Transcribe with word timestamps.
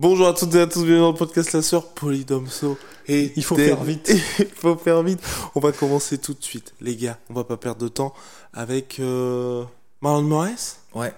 Bonjour 0.00 0.28
à 0.28 0.32
toutes 0.32 0.54
et 0.54 0.60
à 0.62 0.66
tous, 0.66 0.80
bienvenue 0.84 1.00
dans 1.00 1.12
le 1.12 1.16
podcast 1.16 1.52
La 1.52 1.60
Sœur 1.60 1.88
Polydomso. 1.88 2.78
Et 3.06 3.34
Il 3.36 3.44
faut 3.44 3.54
des- 3.54 3.66
faire 3.66 3.84
vite. 3.84 4.10
Il 4.38 4.46
faut 4.46 4.74
faire 4.76 5.02
vite. 5.02 5.20
On 5.54 5.60
va 5.60 5.72
commencer 5.72 6.16
tout 6.16 6.32
de 6.32 6.42
suite, 6.42 6.72
les 6.80 6.96
gars. 6.96 7.18
On 7.28 7.34
va 7.34 7.44
pas 7.44 7.58
perdre 7.58 7.82
de 7.82 7.88
temps 7.88 8.14
avec 8.54 8.98
euh, 8.98 9.62
Marlon 10.00 10.22
Moraes. 10.22 10.78
Ouais. 10.94 11.12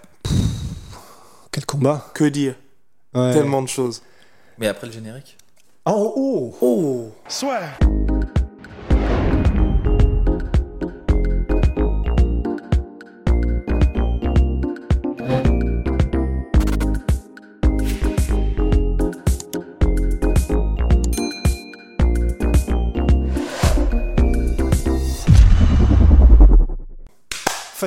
Quel 1.53 1.65
combat 1.65 2.11
Que 2.13 2.25
dire? 2.25 2.57
Ouais. 3.15 3.33
Tellement 3.33 3.63
de 3.63 3.69
choses. 3.69 4.03
Mais 4.59 4.67
après 4.67 4.89
le 4.89 4.93
générique? 4.93 5.37
Oh, 5.87 6.13
oh 6.17 6.57
Oh 6.61 7.13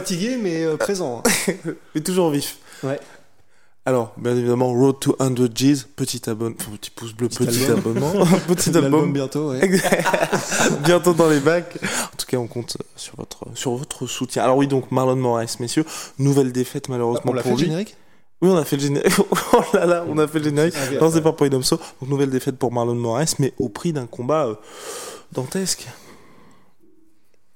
Fatigué 0.06 0.38
mais 0.38 0.64
euh, 0.64 0.78
présent. 0.78 1.24
hein. 1.26 1.54
Mais 1.96 2.02
toujours 2.02 2.30
vif. 2.30 2.60
Ouais. 2.84 3.00
Alors, 3.88 4.14
bien 4.18 4.36
évidemment, 4.36 4.72
Road 4.72 5.00
to 5.00 5.16
100 5.20 5.48
G's, 5.54 5.88
petit 5.96 6.30
abonnement, 6.30 6.56
enfin, 6.60 6.72
petit 6.78 6.92
pouce 6.92 7.14
bleu, 7.14 7.28
petit, 7.28 7.66
abonnement, 7.66 8.12
petit 8.48 8.76
album, 8.76 9.14
bientôt, 9.14 9.52
ouais. 9.52 9.80
bientôt 10.84 11.14
dans 11.14 11.28
les 11.30 11.40
bacs. 11.40 11.78
En 11.84 12.16
tout 12.18 12.26
cas, 12.28 12.38
on 12.38 12.48
compte 12.48 12.78
sur 12.96 13.16
votre, 13.16 13.46
sur 13.56 13.76
votre 13.76 14.06
soutien. 14.06 14.44
Alors 14.44 14.58
oui, 14.58 14.68
donc 14.68 14.92
Marlon 14.92 15.16
Moraes, 15.16 15.58
messieurs, 15.60 15.86
nouvelle 16.20 16.52
défaite 16.52 16.90
malheureusement 16.90 17.32
On 17.32 17.34
l'a 17.34 17.42
fait 17.42 17.50
pour 17.50 17.58
le 17.58 17.64
générique? 17.64 17.96
Oui, 18.42 18.50
on 18.50 18.58
a 18.58 18.66
fait 18.66 18.76
le 18.76 18.82
générique. 18.84 19.14
oh 19.54 19.62
là 19.74 19.86
là, 19.88 20.06
on 20.08 20.18
a 20.20 20.28
fait 20.28 20.40
le 20.40 20.46
générique. 20.46 20.74
Ah 20.78 20.88
oui, 20.92 20.98
Non, 21.02 21.12
c'est 21.12 21.22
pas 21.22 21.34
Polydomso. 21.34 21.80
Donc, 22.02 22.10
nouvelle 22.10 22.30
défaite 22.30 22.58
pour 22.58 22.72
Marlon 22.72 22.96
Moraes, 22.96 23.36
mais 23.40 23.54
au 23.60 23.70
prix 23.70 23.92
d'un 23.94 24.06
combat 24.06 24.46
euh, 24.48 24.56
dantesque. 25.32 25.88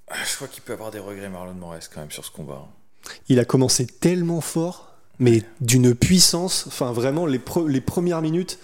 Ah, 0.10 0.16
Je 0.30 0.36
crois 0.36 0.48
qu'il 0.48 0.64
peut 0.64 0.74
avoir 0.74 0.92
des 0.92 1.00
regrets, 1.00 1.30
Marlon 1.30 1.54
Moraes, 1.54 1.88
quand 1.94 2.00
même, 2.02 2.12
sur 2.12 2.26
ce 2.26 2.32
combat. 2.32 2.66
hein. 2.66 3.10
Il 3.30 3.40
a 3.40 3.46
commencé 3.46 3.86
tellement 3.88 4.42
fort, 4.42 4.94
mais 5.20 5.44
d'une 5.62 5.96
puissance. 5.96 6.66
Enfin, 6.68 6.92
vraiment, 6.92 7.26
les, 7.26 7.40
pre- 7.40 7.68
les 7.68 7.82
premières 7.82 8.22
minutes, 8.22 8.60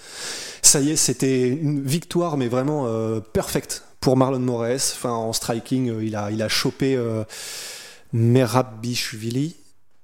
ça 0.61 0.79
y 0.81 0.91
est, 0.91 0.95
c'était 0.95 1.47
une 1.49 1.83
victoire, 1.83 2.35
mais 2.37 2.47
vraiment 2.47 2.87
euh, 2.87 3.19
perfecte 3.19 3.83
pour 3.99 4.17
Marlon 4.17 4.39
Moraes. 4.39 4.91
Enfin, 4.95 5.11
en 5.11 5.33
striking, 5.33 5.89
euh, 5.89 6.03
il, 6.03 6.15
a, 6.15 6.31
il 6.31 6.41
a 6.41 6.49
chopé 6.49 6.95
euh, 6.95 7.23
Merabishvili. 8.13 9.55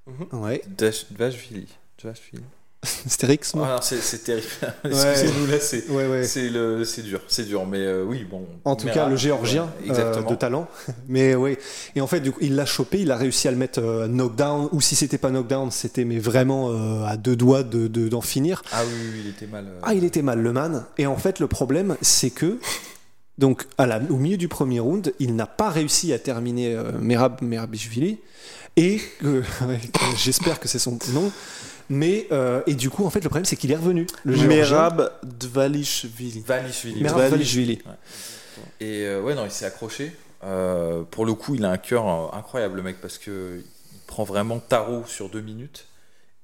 Mhm. 0.07 0.39
Ouais, 0.41 0.61
Dash- 0.67 1.05
Dvashvili. 1.11 1.67
Ah, 3.63 3.79
c'est 3.81 4.23
terrible. 4.23 4.47
Excusez-nous, 4.83 5.45
là, 5.47 5.59
c'est 5.59 5.87
Ouais, 5.89 6.07
ouais. 6.07 6.23
c'est 6.23 6.49
le- 6.49 6.83
c'est 6.83 7.03
dur. 7.03 7.19
C'est 7.27 7.43
dur, 7.45 7.65
mais 7.67 7.77
euh, 7.79 8.03
oui, 8.03 8.25
bon. 8.29 8.47
En 8.65 8.75
tout 8.75 8.87
cas, 8.87 9.07
le 9.07 9.15
géorgien 9.15 9.69
euh, 9.89 10.21
de 10.23 10.35
talent. 10.35 10.67
Mais 11.07 11.35
oui. 11.35 11.57
Et 11.95 12.01
en 12.01 12.07
fait, 12.07 12.19
du 12.21 12.31
coup, 12.31 12.39
il 12.41 12.55
l'a 12.55 12.65
chopé, 12.65 12.99
il 13.01 13.11
a 13.11 13.17
réussi 13.17 13.47
à 13.47 13.51
le 13.51 13.57
mettre 13.57 13.79
euh, 13.81 14.07
knockdown. 14.07 14.69
Ou 14.71 14.81
si 14.81 14.95
c'était 14.95 15.19
pas 15.19 15.29
knockdown, 15.29 15.69
c'était 15.69 16.05
mais 16.05 16.17
vraiment 16.19 16.69
euh, 16.71 17.03
à 17.05 17.17
deux 17.17 17.35
doigts 17.35 17.61
de 17.63 17.87
de- 17.87 18.07
d'en 18.07 18.21
finir. 18.21 18.63
Ah 18.71 18.81
oui, 18.85 18.93
oui, 19.13 19.21
il 19.25 19.29
était 19.29 19.47
mal. 19.47 19.65
Ah, 19.83 19.93
il 19.93 20.03
était 20.03 20.23
mal, 20.23 20.39
le 20.41 20.51
man. 20.53 20.85
Et 20.97 21.05
en 21.05 21.17
fait, 21.17 21.39
le 21.39 21.47
problème, 21.47 21.97
c'est 22.01 22.31
que 22.31 22.57
donc 23.37 23.65
à 23.77 23.85
la, 23.85 23.99
au 24.09 24.17
milieu 24.17 24.37
du 24.37 24.47
premier 24.47 24.79
round, 24.79 25.13
il 25.19 25.35
n'a 25.35 25.45
pas 25.47 25.69
réussi 25.69 26.13
à 26.13 26.19
terminer 26.19 26.75
Merab 26.99 27.41
Merabishvili. 27.43 28.17
Et 28.77 29.01
j'espère 30.17 30.59
que 30.59 30.67
c'est 30.67 30.79
son 30.79 30.97
nom. 31.13 31.31
Mais 31.93 32.27
euh, 32.31 32.61
et 32.67 32.73
du 32.73 32.89
coup, 32.89 33.05
en 33.05 33.09
fait, 33.09 33.19
le 33.19 33.27
problème, 33.29 33.43
c'est 33.45 33.57
qu'il 33.57 33.69
est 33.71 33.75
revenu. 33.75 34.07
Le. 34.23 34.37
Merab 34.47 35.11
Dvalishvili. 35.23 36.39
Vanishvili. 36.45 37.01
Merab 37.03 37.27
Dvalishvili. 37.27 37.77
Dvalishvili. 37.77 37.97
Et 38.79 39.05
euh, 39.05 39.21
ouais, 39.21 39.35
non, 39.35 39.45
il 39.45 39.51
s'est 39.51 39.65
accroché. 39.65 40.15
Euh, 40.43 41.03
pour 41.03 41.25
le 41.25 41.33
coup, 41.33 41.55
il 41.55 41.65
a 41.65 41.69
un 41.71 41.77
cœur 41.77 42.33
incroyable, 42.35 42.77
le 42.77 42.81
mec, 42.83 43.01
parce 43.01 43.17
que 43.17 43.61
il 43.93 43.99
prend 44.07 44.23
vraiment 44.23 44.59
tarot 44.59 45.03
sur 45.05 45.29
deux 45.29 45.41
minutes 45.41 45.85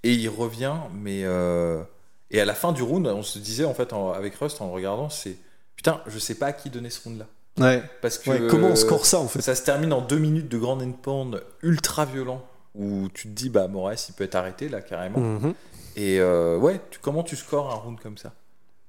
et 0.04 0.14
il 0.14 0.28
revient. 0.30 0.76
Mais 0.94 1.22
euh, 1.24 1.82
et 2.30 2.42
à 2.42 2.46
la 2.46 2.54
fin 2.54 2.74
du 2.74 2.84
round, 2.84 3.08
on 3.08 3.24
se 3.24 3.40
disait 3.40 3.66
en 3.66 3.74
fait 3.74 3.94
en- 3.94 4.12
avec 4.12 4.36
Rust 4.36 4.62
en 4.62 4.68
le 4.68 4.74
regardant, 4.74 5.10
c'est 5.10 5.38
putain, 5.78 6.02
je 6.08 6.20
sais 6.20 6.36
pas 6.36 6.48
à 6.48 6.54
qui 6.54 6.70
donner 6.70 6.90
ce 6.90 7.02
round-là, 7.04 7.26
Ouais. 7.60 7.82
parce 8.02 8.18
que 8.18 8.30
Ouais, 8.30 8.48
comment 8.50 8.68
on 8.68 8.76
score 8.76 9.06
ça 9.06 9.20
en 9.20 9.28
fait? 9.28 9.42
Ça 9.42 9.56
se 9.56 9.64
termine 9.64 9.94
en 9.94 10.02
deux 10.02 10.18
minutes 10.20 10.50
de 10.50 10.58
grand 10.58 10.82
endpoint 10.82 11.32
ultra 11.64 12.06
violent 12.06 12.44
où 12.78 13.10
tu 13.14 13.28
te 13.28 13.34
dis 13.34 13.50
bah 13.50 13.68
Moraes 13.68 14.06
il 14.10 14.14
peut 14.14 14.24
être 14.24 14.36
arrêté 14.36 14.70
là 14.70 14.82
carrément. 14.82 15.20
Mhm. 15.20 15.54
Et 15.96 16.20
euh, 16.20 16.58
ouais, 16.58 16.80
tu, 16.92 17.00
comment 17.00 17.24
tu 17.24 17.36
scores 17.36 17.72
un 17.72 17.76
round 17.76 18.00
comme 18.00 18.18
ça? 18.18 18.34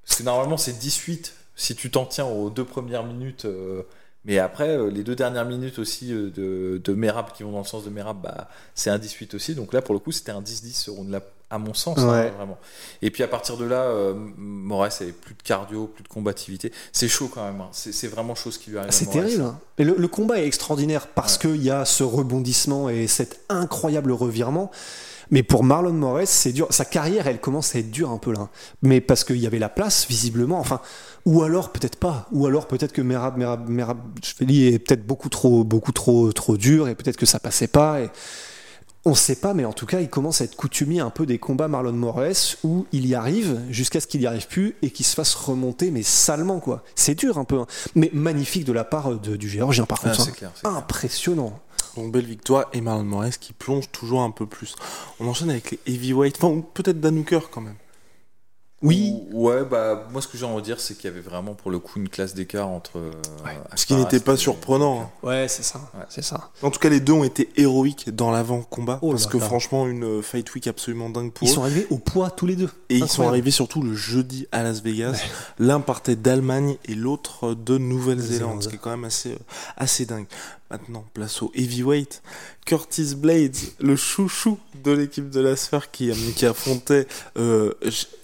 Parce 0.05 0.19
que 0.19 0.23
normalement 0.23 0.57
c'est 0.57 0.79
18 0.79 1.35
si 1.57 1.75
tu 1.75 1.91
t'en 1.91 2.07
tiens 2.07 2.27
aux 2.27 2.51
deux 2.51 2.65
premières 2.65 3.05
minutes. 3.05 3.45
euh, 3.45 3.83
mais 4.25 4.39
après, 4.39 4.77
euh, 4.77 4.91
les 4.91 5.05
deux 5.05 5.17
dernières 5.17 5.47
minutes 5.47 5.79
aussi 5.79 6.09
de, 6.11 6.81
de 6.83 6.95
Merab 6.95 7.33
qui 7.33 7.45
vont 7.45 7.53
dans 7.53 7.59
le 7.59 7.65
sens 7.65 7.85
de 7.85 7.91
Merab, 7.91 8.21
bah, 8.21 8.49
c'est 8.75 8.91
un 8.91 8.99
18 8.99 9.35
aussi. 9.35 9.55
Donc 9.55 9.73
là, 9.73 9.81
pour 9.81 9.95
le 9.95 10.01
coup, 10.01 10.13
c'était 10.13 10.33
un 10.33 10.43
10-10 10.43 10.73
ce 10.73 10.91
round-là, 10.91 11.23
à 11.51 11.59
mon 11.59 11.73
sens, 11.75 11.99
hein, 11.99 12.31
vraiment. 12.37 12.59
Et 13.01 13.11
puis 13.11 13.23
à 13.23 13.29
partir 13.29 13.57
de 13.57 13.65
là, 13.65 13.83
euh, 13.83 14.15
Moraes 14.37 14.91
avait 15.01 15.13
plus 15.13 15.35
de 15.35 15.43
cardio, 15.43 15.87
plus 15.87 16.03
de 16.03 16.09
combativité. 16.09 16.73
C'est 16.93 17.09
chaud 17.09 17.31
quand 17.33 17.45
même. 17.45 17.61
hein. 17.61 17.69
C'est 17.73 18.09
vraiment 18.09 18.35
chaud 18.35 18.51
ce 18.51 18.59
qui 18.59 18.71
lui 18.71 18.79
arrive. 18.79 18.91
Ah, 18.91 18.95
C'est 18.97 19.07
terrible. 19.07 19.43
hein. 19.43 19.59
Et 19.79 19.85
le, 19.85 19.95
le 19.97 20.09
combat 20.09 20.39
est 20.41 20.47
extraordinaire 20.47 21.07
parce 21.07 21.39
qu'il 21.39 21.63
y 21.63 21.71
a 21.71 21.85
ce 21.85 22.03
rebondissement 22.05 22.89
et 22.91 23.07
cet 23.07 23.41
incroyable 23.49 24.13
revirement. 24.13 24.71
Mais 25.31 25.43
pour 25.43 25.63
Marlon 25.63 25.93
Moraes, 25.93 26.25
c'est 26.27 26.53
dur. 26.53 26.67
Sa 26.71 26.87
carrière, 26.87 27.27
elle 27.27 27.39
commence 27.41 27.75
à 27.75 27.79
être 27.81 27.91
dure 27.91 28.11
un 28.11 28.17
peu 28.19 28.33
là. 28.33 28.49
Mais 28.81 29.01
parce 29.03 29.25
qu'il 29.25 29.37
y 29.37 29.47
avait 29.47 29.59
la 29.59 29.69
place, 29.69 30.07
visiblement. 30.09 30.59
Enfin, 30.59 30.81
ou 31.27 31.43
alors 31.43 31.71
peut-être 31.71 31.97
pas. 31.97 32.27
Ou 32.33 32.47
alors 32.47 32.67
peut-être 32.67 32.93
que 32.93 33.03
Merab, 33.03 33.37
Merab, 33.37 33.69
Merab 33.69 33.99
Shveli 34.23 34.69
est 34.69 34.79
peut-être 34.79 35.07
beaucoup 35.07 35.29
trop, 35.29 35.65
beaucoup 35.65 35.93
trop, 35.93 36.33
trop 36.33 36.57
dur 36.57 36.89
et 36.89 36.95
peut-être 36.95 37.19
que 37.19 37.27
ça 37.27 37.39
passait 37.41 37.69
pas. 37.69 38.01
Et 38.01 38.11
on 39.05 39.15
sait 39.15 39.37
pas, 39.37 39.55
mais 39.55 39.65
en 39.65 39.73
tout 39.73 39.87
cas, 39.87 40.01
il 40.01 40.09
commence 40.11 40.41
à 40.41 40.45
être 40.45 40.57
coutumier 40.57 41.01
un 41.01 41.11
peu 41.11 41.25
des 41.25 41.39
combats 41.39 41.69
Marlon 41.69 41.93
Moraes 41.93 42.57
où 42.65 42.87
il 42.93 43.07
y 43.07 43.15
arrive 43.15 43.61
jusqu'à 43.71 44.01
ce 44.01 44.07
qu'il 44.07 44.21
y 44.21 44.27
arrive 44.27 44.47
plus 44.49 44.75
et 44.83 44.91
qu'il 44.91 45.07
se 45.07 45.15
fasse 45.15 45.35
remonter, 45.35 45.91
mais 45.91 46.03
salement 46.03 46.61
quoi. 46.61 46.83
C'est 46.95 47.15
dur 47.15 47.39
un 47.39 47.45
peu, 47.45 47.59
hein. 47.59 47.67
mais 47.95 48.11
magnifique 48.13 48.65
de 48.65 48.73
la 48.73 48.85
part 48.85 49.15
de- 49.19 49.37
du 49.37 49.49
Géorgien 49.49 49.85
par 49.87 50.01
Ah, 50.05 50.09
contre. 50.11 50.23
hein. 50.29 50.33
clair, 50.37 50.53
clair. 50.53 50.73
Impressionnant. 50.73 51.59
Donc 51.97 52.13
belle 52.13 52.27
victoire 52.27 52.67
et 52.73 52.81
Marlon 52.81 53.05
Moraes 53.05 53.31
qui 53.41 53.53
plonge 53.53 53.91
toujours 53.91 54.21
un 54.23 54.31
peu 54.31 54.47
plus. 54.47 54.75
On 55.21 55.27
enchaîne 55.27 55.51
avec 55.51 55.73
les 55.87 55.95
heavyweight, 55.95 56.37
enfin 56.37 56.49
ou 56.55 56.63
peut-être 56.63 57.01
Dan 57.01 57.19
Hooker 57.19 57.41
quand 57.51 57.61
même. 57.63 57.75
Oui. 58.81 59.15
Ou- 59.33 59.49
Ouais, 59.49 59.65
bah, 59.65 60.07
moi, 60.13 60.21
ce 60.23 60.29
que 60.29 60.37
j'ai 60.39 60.45
envie 60.45 60.57
de 60.61 60.65
dire, 60.67 60.79
c'est 60.81 60.95
qu'il 60.95 61.05
y 61.11 61.13
avait 61.13 61.21
vraiment, 61.21 61.55
pour 61.55 61.71
le 61.71 61.79
coup, 61.79 61.99
une 61.99 62.09
classe 62.09 62.35
d'écart 62.35 62.69
entre. 62.69 62.99
euh, 62.99 63.11
Ce 63.75 63.87
qui 63.87 63.95
n'était 63.95 64.21
pas 64.21 64.35
et- 64.35 64.37
surprenant. 64.37 65.01
hein. 65.01 65.11
Ouais, 65.27 65.49
c'est 65.49 65.63
ça. 65.65 65.79
Ouais. 65.95 66.05
C'est 66.09 66.23
ça. 66.23 66.51
En 66.63 66.71
tout 66.71 66.79
cas, 66.79 66.89
les 66.89 67.01
deux 67.01 67.13
ont 67.13 67.25
été 67.25 67.49
héroïques 67.57 68.11
dans 68.15 68.31
l'avant-combat 68.31 68.99
Oh 69.03 69.11
parce 69.11 69.25
là 69.25 69.31
que 69.33 69.39
là. 69.39 69.45
franchement, 69.47 69.87
une 69.89 70.23
fight 70.23 70.55
week 70.55 70.67
absolument 70.69 71.11
dingue 71.11 71.33
pour 71.33 71.47
Ils 71.47 71.51
eux. 71.51 71.55
sont 71.55 71.63
arrivés 71.63 71.87
au 71.91 71.99
poids 71.99 72.31
tous 72.31 72.47
les 72.47 72.57
deux. 72.57 72.71
Et 72.89 72.99
ils 72.99 73.09
sont 73.09 73.27
arrivés 73.27 73.51
surtout 73.51 73.83
le 73.83 73.95
jeudi 73.95 74.47
à 74.53 74.63
Las 74.63 74.81
Vegas. 74.83 75.21
L'un 75.59 75.81
partait 75.81 76.17
d'Allemagne 76.17 76.77
et 76.85 76.95
l'autre 76.95 77.55
de 77.55 77.79
Nouvelle-Zélande, 77.79 77.89
Nouvelle-Zélande. 78.19 78.63
ce 78.63 78.69
qui 78.69 78.75
est 78.77 78.79
quand 78.79 78.91
même 78.91 79.05
assez, 79.05 79.33
euh, 79.33 79.39
assez 79.77 80.05
dingue. 80.07 80.27
Maintenant, 80.71 81.05
place 81.15 81.41
au 81.43 81.51
heavyweight. 81.55 82.23
Curtis 82.67 83.15
Blades, 83.15 83.57
le 83.81 83.97
chouchou 83.97 84.59
de 84.85 84.93
l'équipe 84.93 85.31
de 85.31 85.41
la 85.41 85.57
sphère 85.57 85.91
qui, 85.91 86.11
euh, 86.11 86.15
qui 86.37 86.45
affrontait 86.45 87.07
euh, 87.39 87.73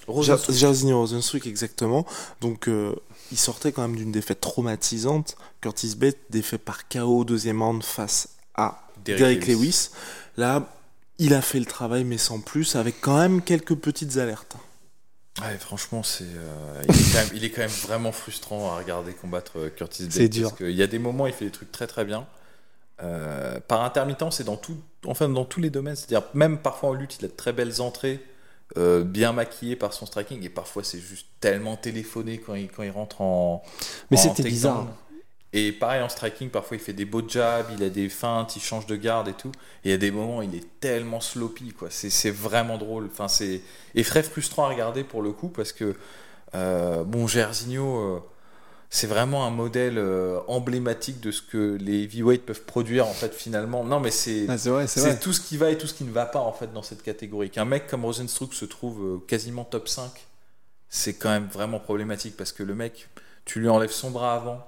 Rosenstruck. 0.06 1.46
Exactement. 1.46 2.04
Donc, 2.42 2.68
euh, 2.68 2.94
il 3.32 3.38
sortait 3.38 3.72
quand 3.72 3.80
même 3.82 3.96
d'une 3.96 4.12
défaite 4.12 4.40
traumatisante. 4.40 5.36
Curtis 5.62 5.94
Blades 5.96 6.16
défait 6.28 6.58
par 6.58 6.86
KO 6.88 7.20
au 7.20 7.24
deuxième 7.24 7.62
round 7.62 7.82
face 7.82 8.28
à 8.54 8.88
Derrick 9.04 9.20
Derek 9.20 9.46
Lewis. 9.46 9.54
Lewis. 9.54 9.88
Là, 10.36 10.68
il 11.18 11.32
a 11.32 11.40
fait 11.40 11.60
le 11.60 11.66
travail, 11.66 12.04
mais 12.04 12.18
sans 12.18 12.40
plus, 12.40 12.76
avec 12.76 13.00
quand 13.00 13.16
même 13.16 13.40
quelques 13.40 13.74
petites 13.74 14.18
alertes. 14.18 14.56
Ouais, 15.40 15.58
franchement, 15.58 16.02
c'est, 16.02 16.24
euh, 16.24 16.82
il, 16.88 16.94
est 16.94 17.12
quand 17.12 17.18
même, 17.18 17.30
il 17.34 17.44
est 17.44 17.50
quand 17.50 17.62
même 17.62 17.70
vraiment 17.70 18.12
frustrant 18.12 18.72
à 18.72 18.78
regarder 18.78 19.12
combattre 19.14 19.58
euh, 19.58 19.70
Curtis 19.70 20.04
Blades. 20.04 20.12
C'est 20.12 20.28
dur. 20.28 20.50
Parce 20.50 20.58
qu'il 20.58 20.70
y 20.70 20.82
a 20.82 20.86
des 20.86 21.00
moments, 21.00 21.26
il 21.26 21.32
fait 21.32 21.46
des 21.46 21.50
trucs 21.50 21.72
très 21.72 21.86
très 21.86 22.04
bien. 22.04 22.26
Euh, 23.02 23.58
par 23.66 23.82
intermittence 23.82 24.38
et 24.40 24.44
dans 24.44 24.56
tout, 24.56 24.76
enfin 25.06 25.28
dans 25.28 25.44
tous 25.44 25.60
les 25.60 25.70
domaines. 25.70 25.96
C'est-à-dire 25.96 26.22
même 26.34 26.58
parfois 26.58 26.90
en 26.90 26.92
lutte, 26.92 27.18
il 27.20 27.24
a 27.24 27.28
de 27.28 27.32
très 27.32 27.52
belles 27.52 27.80
entrées. 27.80 28.24
euh, 28.76 29.04
bien 29.04 29.32
maquillé 29.32 29.76
par 29.76 29.92
son 29.92 30.06
striking 30.06 30.42
et 30.42 30.48
parfois 30.48 30.82
c'est 30.82 30.98
juste 30.98 31.26
tellement 31.40 31.76
téléphoné 31.76 32.38
quand 32.38 32.54
il, 32.54 32.68
quand 32.68 32.82
il 32.82 32.90
rentre 32.90 33.20
en. 33.20 33.62
Mais 34.10 34.16
c'était 34.16 34.42
bizarre. 34.42 34.88
Et 35.56 35.70
pareil 35.70 36.02
en 36.02 36.08
striking, 36.08 36.50
parfois 36.50 36.76
il 36.76 36.82
fait 36.82 36.92
des 36.92 37.04
beaux 37.04 37.22
jabs, 37.26 37.66
il 37.78 37.84
a 37.84 37.88
des 37.88 38.08
feintes, 38.08 38.56
il 38.56 38.60
change 38.60 38.86
de 38.86 38.96
garde 38.96 39.28
et 39.28 39.34
tout. 39.34 39.52
Et 39.84 39.88
il 39.88 39.90
y 39.92 39.94
a 39.94 39.98
des 39.98 40.10
moments, 40.10 40.42
il 40.42 40.52
est 40.56 40.66
tellement 40.80 41.20
sloppy, 41.20 41.72
quoi. 41.72 41.88
C'est 41.90 42.32
vraiment 42.32 42.76
drôle. 42.76 43.08
Enfin, 43.10 43.28
c'est 43.28 43.60
et 43.94 44.02
très 44.02 44.24
frustrant 44.24 44.64
à 44.64 44.68
regarder 44.68 45.04
pour 45.04 45.22
le 45.22 45.30
coup 45.30 45.48
parce 45.48 45.72
que 45.72 45.94
euh, 46.56 47.04
bon, 47.04 47.28
Jairzinho, 47.28 47.98
euh, 47.98 48.20
c'est 48.90 49.06
vraiment 49.06 49.46
un 49.46 49.50
modèle 49.50 49.96
euh, 49.96 50.40
emblématique 50.48 51.20
de 51.20 51.30
ce 51.30 51.40
que 51.40 51.78
les 51.80 52.02
heavyweights 52.02 52.44
peuvent 52.44 52.64
produire 52.64 53.06
en 53.06 53.12
fait 53.12 53.32
finalement. 53.32 53.84
Non, 53.84 54.00
mais 54.00 54.10
c'est 54.10 54.46
Ah, 54.48 54.58
c'est 54.58 55.20
tout 55.20 55.32
ce 55.32 55.40
qui 55.40 55.56
va 55.56 55.70
et 55.70 55.78
tout 55.78 55.86
ce 55.86 55.94
qui 55.94 56.02
ne 56.02 56.10
va 56.10 56.26
pas 56.26 56.40
en 56.40 56.52
fait 56.52 56.72
dans 56.72 56.82
cette 56.82 57.04
catégorie. 57.04 57.50
Qu'un 57.50 57.64
mec 57.64 57.86
comme 57.86 58.04
Rosenstruck 58.04 58.54
se 58.54 58.64
trouve 58.64 59.04
euh, 59.04 59.18
quasiment 59.28 59.62
top 59.62 59.86
5, 59.86 60.10
c'est 60.88 61.14
quand 61.14 61.30
même 61.30 61.46
vraiment 61.46 61.78
problématique 61.78 62.36
parce 62.36 62.50
que 62.50 62.64
le 62.64 62.74
mec, 62.74 63.08
tu 63.44 63.60
lui 63.60 63.68
enlèves 63.68 63.92
son 63.92 64.10
bras 64.10 64.34
avant 64.34 64.64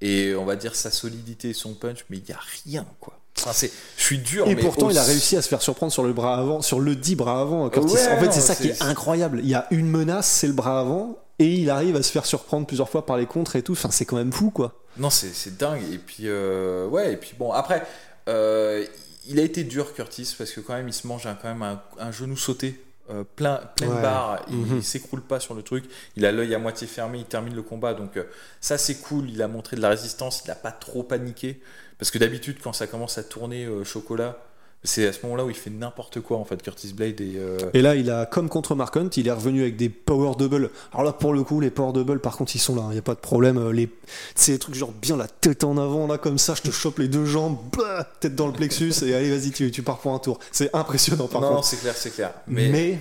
et 0.00 0.34
on 0.34 0.44
va 0.44 0.56
dire 0.56 0.74
sa 0.74 0.90
solidité 0.90 1.50
et 1.50 1.54
son 1.54 1.74
punch, 1.74 2.04
mais 2.10 2.18
il 2.18 2.24
n'y 2.24 2.32
a 2.32 2.40
rien 2.64 2.86
quoi. 3.00 3.18
Enfin, 3.38 3.52
c'est, 3.54 3.70
je 3.96 4.02
suis 4.02 4.18
dur. 4.18 4.46
Et 4.48 4.54
mais 4.54 4.60
pourtant, 4.62 4.90
il 4.90 4.98
a 4.98 5.02
réussi 5.04 5.36
à 5.36 5.40
se 5.42 5.48
faire 5.48 5.62
surprendre 5.62 5.92
sur 5.92 6.02
le 6.02 6.12
bras 6.12 6.36
avant, 6.36 6.60
sur 6.62 6.78
le 6.80 6.94
dit 6.96 7.14
bras 7.16 7.40
avant. 7.40 7.68
Ouais, 7.68 7.78
en 7.78 7.88
fait, 8.20 8.32
c'est 8.32 8.40
ça 8.40 8.54
qui 8.54 8.68
est 8.68 8.82
incroyable. 8.82 9.40
Il 9.42 9.48
y 9.48 9.54
a 9.54 9.66
une 9.70 9.88
menace, 9.88 10.26
c'est 10.28 10.46
le 10.48 10.52
bras 10.52 10.80
avant, 10.80 11.16
et 11.38 11.46
il 11.46 11.70
arrive 11.70 11.96
à 11.96 12.02
se 12.02 12.10
faire 12.10 12.26
surprendre 12.26 12.66
plusieurs 12.66 12.88
fois 12.90 13.06
par 13.06 13.16
les 13.16 13.24
contres 13.26 13.56
et 13.56 13.62
tout. 13.62 13.72
Enfin, 13.72 13.90
c'est 13.90 14.04
quand 14.04 14.16
même 14.16 14.32
fou, 14.32 14.50
quoi. 14.50 14.74
Non, 14.98 15.08
c'est, 15.08 15.32
c'est 15.32 15.56
dingue. 15.56 15.80
Et 15.90 15.96
puis, 15.98 16.24
euh, 16.24 16.86
ouais, 16.88 17.14
et 17.14 17.16
puis 17.16 17.32
bon, 17.38 17.52
après, 17.52 17.86
euh, 18.28 18.84
il 19.26 19.38
a 19.38 19.42
été 19.42 19.64
dur, 19.64 19.94
Curtis, 19.94 20.34
parce 20.36 20.50
que 20.50 20.60
quand 20.60 20.74
même, 20.74 20.88
il 20.88 20.92
se 20.94 21.06
mange 21.06 21.26
un- 21.26 21.34
quand 21.40 21.48
même 21.48 21.62
un, 21.62 21.80
un 21.98 22.12
genou 22.12 22.36
sauté. 22.36 22.78
Euh, 23.10 23.24
plein, 23.36 23.60
pleine 23.76 23.90
Ouais. 23.90 24.02
barre, 24.02 24.42
il, 24.48 24.56
Mhm. 24.56 24.76
il 24.78 24.84
s'écroule 24.84 25.22
pas 25.22 25.40
sur 25.40 25.54
le 25.54 25.62
truc, 25.62 25.84
il 26.16 26.24
a 26.26 26.32
l'œil 26.32 26.54
à 26.54 26.58
moitié 26.58 26.86
fermé, 26.86 27.18
il 27.18 27.24
termine 27.26 27.54
le 27.54 27.62
combat, 27.62 27.94
donc 27.94 28.16
euh, 28.16 28.24
ça 28.60 28.78
c'est 28.78 28.96
cool, 28.96 29.28
il 29.30 29.42
a 29.42 29.48
montré 29.48 29.76
de 29.76 29.80
la 29.82 29.88
résistance, 29.90 30.42
il 30.44 30.50
a 30.50 30.54
pas 30.54 30.72
trop 30.72 31.02
paniqué, 31.02 31.60
parce 31.98 32.10
que 32.10 32.18
d'habitude 32.18 32.58
quand 32.62 32.72
ça 32.72 32.86
commence 32.86 33.18
à 33.18 33.22
tourner 33.24 33.64
euh, 33.66 33.84
chocolat, 33.84 34.38
c'est 34.82 35.06
à 35.06 35.12
ce 35.12 35.18
moment-là 35.24 35.44
où 35.44 35.50
il 35.50 35.56
fait 35.56 35.68
n'importe 35.70 36.20
quoi 36.20 36.38
en 36.38 36.44
fait, 36.44 36.62
Curtis 36.62 36.94
Blade, 36.94 37.20
et 37.20 37.34
euh, 37.36 37.58
Et 37.74 37.82
là, 37.82 37.96
il 37.96 38.10
a, 38.10 38.24
comme 38.24 38.48
contre 38.48 38.74
Mark 38.74 38.96
Hunt, 38.96 39.10
il 39.16 39.28
est 39.28 39.32
revenu 39.32 39.60
avec 39.60 39.76
des 39.76 39.90
power 39.90 40.32
double. 40.38 40.70
Alors 40.92 41.04
là, 41.04 41.12
pour 41.12 41.34
le 41.34 41.42
coup, 41.42 41.60
les 41.60 41.70
power 41.70 41.92
double, 41.92 42.18
par 42.20 42.36
contre, 42.36 42.56
ils 42.56 42.60
sont 42.60 42.74
là. 42.74 42.84
Il 42.88 42.92
n'y 42.92 42.98
a 42.98 43.02
pas 43.02 43.14
de 43.14 43.20
problème. 43.20 43.58
Euh, 43.58 43.72
Les... 43.72 43.90
C'est 44.34 44.52
des 44.52 44.58
trucs 44.58 44.74
genre 44.74 44.92
bien 44.92 45.16
la 45.18 45.28
tête 45.28 45.64
en 45.64 45.76
avant, 45.76 46.06
là, 46.06 46.16
comme 46.16 46.38
ça. 46.38 46.54
Je 46.54 46.62
te 46.62 46.70
chope 46.70 46.98
les 46.98 47.08
deux 47.08 47.26
jambes, 47.26 47.58
bah, 47.76 48.08
tête 48.20 48.34
dans 48.34 48.46
le 48.46 48.54
plexus, 48.54 48.92
et 49.04 49.14
allez, 49.14 49.30
vas-y, 49.36 49.50
tu, 49.50 49.70
tu 49.70 49.82
pars 49.82 49.98
pour 49.98 50.14
un 50.14 50.18
tour. 50.18 50.38
C'est 50.50 50.74
impressionnant, 50.74 51.28
par 51.28 51.42
non, 51.42 51.56
contre. 51.56 51.64
c'est 51.66 51.76
clair, 51.80 51.94
c'est 51.96 52.10
clair, 52.10 52.32
Mais. 52.46 52.68
mais, 52.70 52.98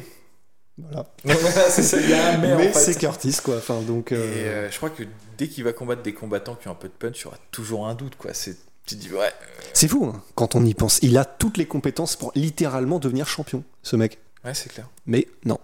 Voilà. 0.77 1.05
c'est 1.69 1.97
mais, 2.41 2.53
en 2.53 2.57
Mais 2.57 2.71
fait. 2.73 2.79
c'est 2.79 2.99
Curtis, 2.99 3.37
quoi. 3.43 3.55
Enfin, 3.57 3.79
donc. 3.81 4.11
Et 4.11 4.15
euh, 4.15 4.19
euh, 4.19 4.67
je 4.69 4.75
crois 4.77 4.89
que 4.89 5.03
dès 5.37 5.47
qu'il 5.47 5.63
va 5.63 5.71
combattre 5.71 6.01
des 6.01 6.13
combattants 6.13 6.55
qui 6.55 6.67
ont 6.67 6.71
un 6.71 6.75
peu 6.75 6.89
de 6.89 6.93
punch, 6.93 7.21
il 7.21 7.23
y 7.23 7.27
aura 7.27 7.37
toujours 7.51 7.87
un 7.87 7.95
doute, 7.95 8.15
quoi. 8.17 8.33
C'est, 8.33 8.57
tu 8.89 8.95
te 8.95 9.01
dis, 9.01 9.13
ouais, 9.13 9.31
C'est 9.73 9.87
fou, 9.87 10.05
hein, 10.05 10.23
quand 10.35 10.55
on 10.55 10.65
y 10.65 10.73
pense. 10.73 10.99
Il 11.01 11.17
a 11.17 11.25
toutes 11.25 11.57
les 11.57 11.67
compétences 11.67 12.15
pour 12.15 12.31
littéralement 12.35 12.99
devenir 12.99 13.27
champion, 13.27 13.63
ce 13.83 13.95
mec. 13.95 14.19
ouais, 14.43 14.53
c'est 14.53 14.69
clair. 14.69 14.89
Mais 15.05 15.27
non. 15.45 15.59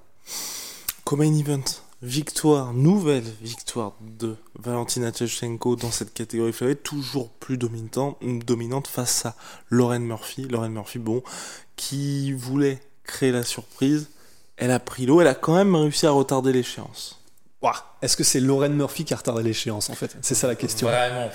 Comme 1.04 1.22
un 1.22 1.34
event, 1.34 1.64
victoire, 2.02 2.74
nouvelle 2.74 3.26
victoire 3.42 3.94
de 4.02 4.36
Valentina 4.60 5.12
Shevchenko 5.12 5.76
dans 5.76 5.92
cette 5.92 6.14
catégorie 6.14 6.54
fleurie, 6.54 6.76
toujours 6.76 7.30
plus 7.30 7.58
dominante, 7.58 8.18
dominante 8.46 8.88
face 8.88 9.26
à 9.26 9.36
Lauren 9.70 10.00
Murphy. 10.00 10.44
Lauren 10.44 10.70
Murphy, 10.70 11.00
bon, 11.00 11.24
qui 11.76 12.32
voulait 12.32 12.80
créer 13.04 13.32
la 13.32 13.44
surprise. 13.44 14.10
Elle 14.58 14.72
a 14.72 14.80
pris 14.80 15.06
l'eau, 15.06 15.20
elle 15.20 15.28
a 15.28 15.36
quand 15.36 15.56
même 15.56 15.76
réussi 15.76 16.06
à 16.06 16.12
retarder 16.12 16.54
l'échéance. 16.54 17.20
Est-ce 18.02 18.18
que 18.18 18.24
c'est 18.24 18.40
Lauren 18.40 18.70
Murphy 18.70 19.06
qui 19.06 19.14
a 19.14 19.18
retardé 19.18 19.44
l'échéance, 19.44 19.90
en 19.90 19.96
fait? 19.96 20.16
C'est 20.22 20.36
ça 20.36 20.48
la 20.48 20.56
question. 20.56 20.88
Vraiment, 20.88 21.30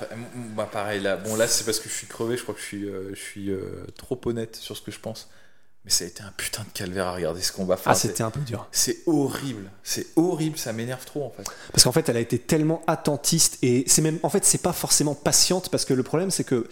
bah, 0.55 0.69
pareil 0.71 1.00
là. 1.00 1.17
Bon 1.17 1.37
là, 1.37 1.47
c'est 1.47 1.65
parce 1.65 1.81
que 1.81 1.88
je 1.88 1.94
suis 1.94 2.06
crevé. 2.06 2.37
Je 2.37 2.43
crois 2.43 2.55
que 2.55 2.61
je 2.61 2.67
suis, 2.67 2.85
euh, 2.85 3.11
je 3.15 3.21
suis 3.21 3.50
euh, 3.50 3.87
trop 3.97 4.21
honnête 4.27 4.56
sur 4.56 4.77
ce 4.77 4.82
que 4.82 4.91
je 4.91 5.00
pense. 5.00 5.29
Mais 5.85 5.91
ça 5.91 6.05
a 6.05 6.09
été 6.09 6.23
un 6.23 6.32
putain 6.37 6.62
de 6.62 6.69
calvaire 6.75 7.06
à 7.06 7.15
regarder 7.15 7.41
ce 7.41 7.53
combat. 7.53 7.75
Enfin, 7.75 7.93
Ah, 7.93 7.94
c'était 7.94 8.23
un 8.23 8.31
peu 8.31 8.41
dur. 8.41 8.69
C'est 8.71 8.99
horrible. 9.06 9.71
C'est 9.82 10.09
horrible. 10.15 10.59
Ça 10.59 10.75
m'énerve 10.75 11.05
trop 11.06 11.25
en 11.25 11.31
fait. 11.31 11.44
Parce 11.73 11.85
qu'en 11.85 11.93
fait, 11.93 12.06
elle 12.11 12.19
a 12.19 12.21
été 12.21 12.38
tellement 12.38 12.82
attentiste 12.87 13.56
et 13.62 13.85
c'est 13.87 14.03
même, 14.03 14.19
en 14.23 14.29
fait, 14.29 14.44
c'est 14.44 14.61
pas 14.62 14.75
forcément 14.75 15.15
patiente 15.15 15.71
parce 15.71 15.87
que 15.87 15.94
le 15.94 16.03
problème, 16.03 16.31
c'est 16.31 16.44
que 16.44 16.69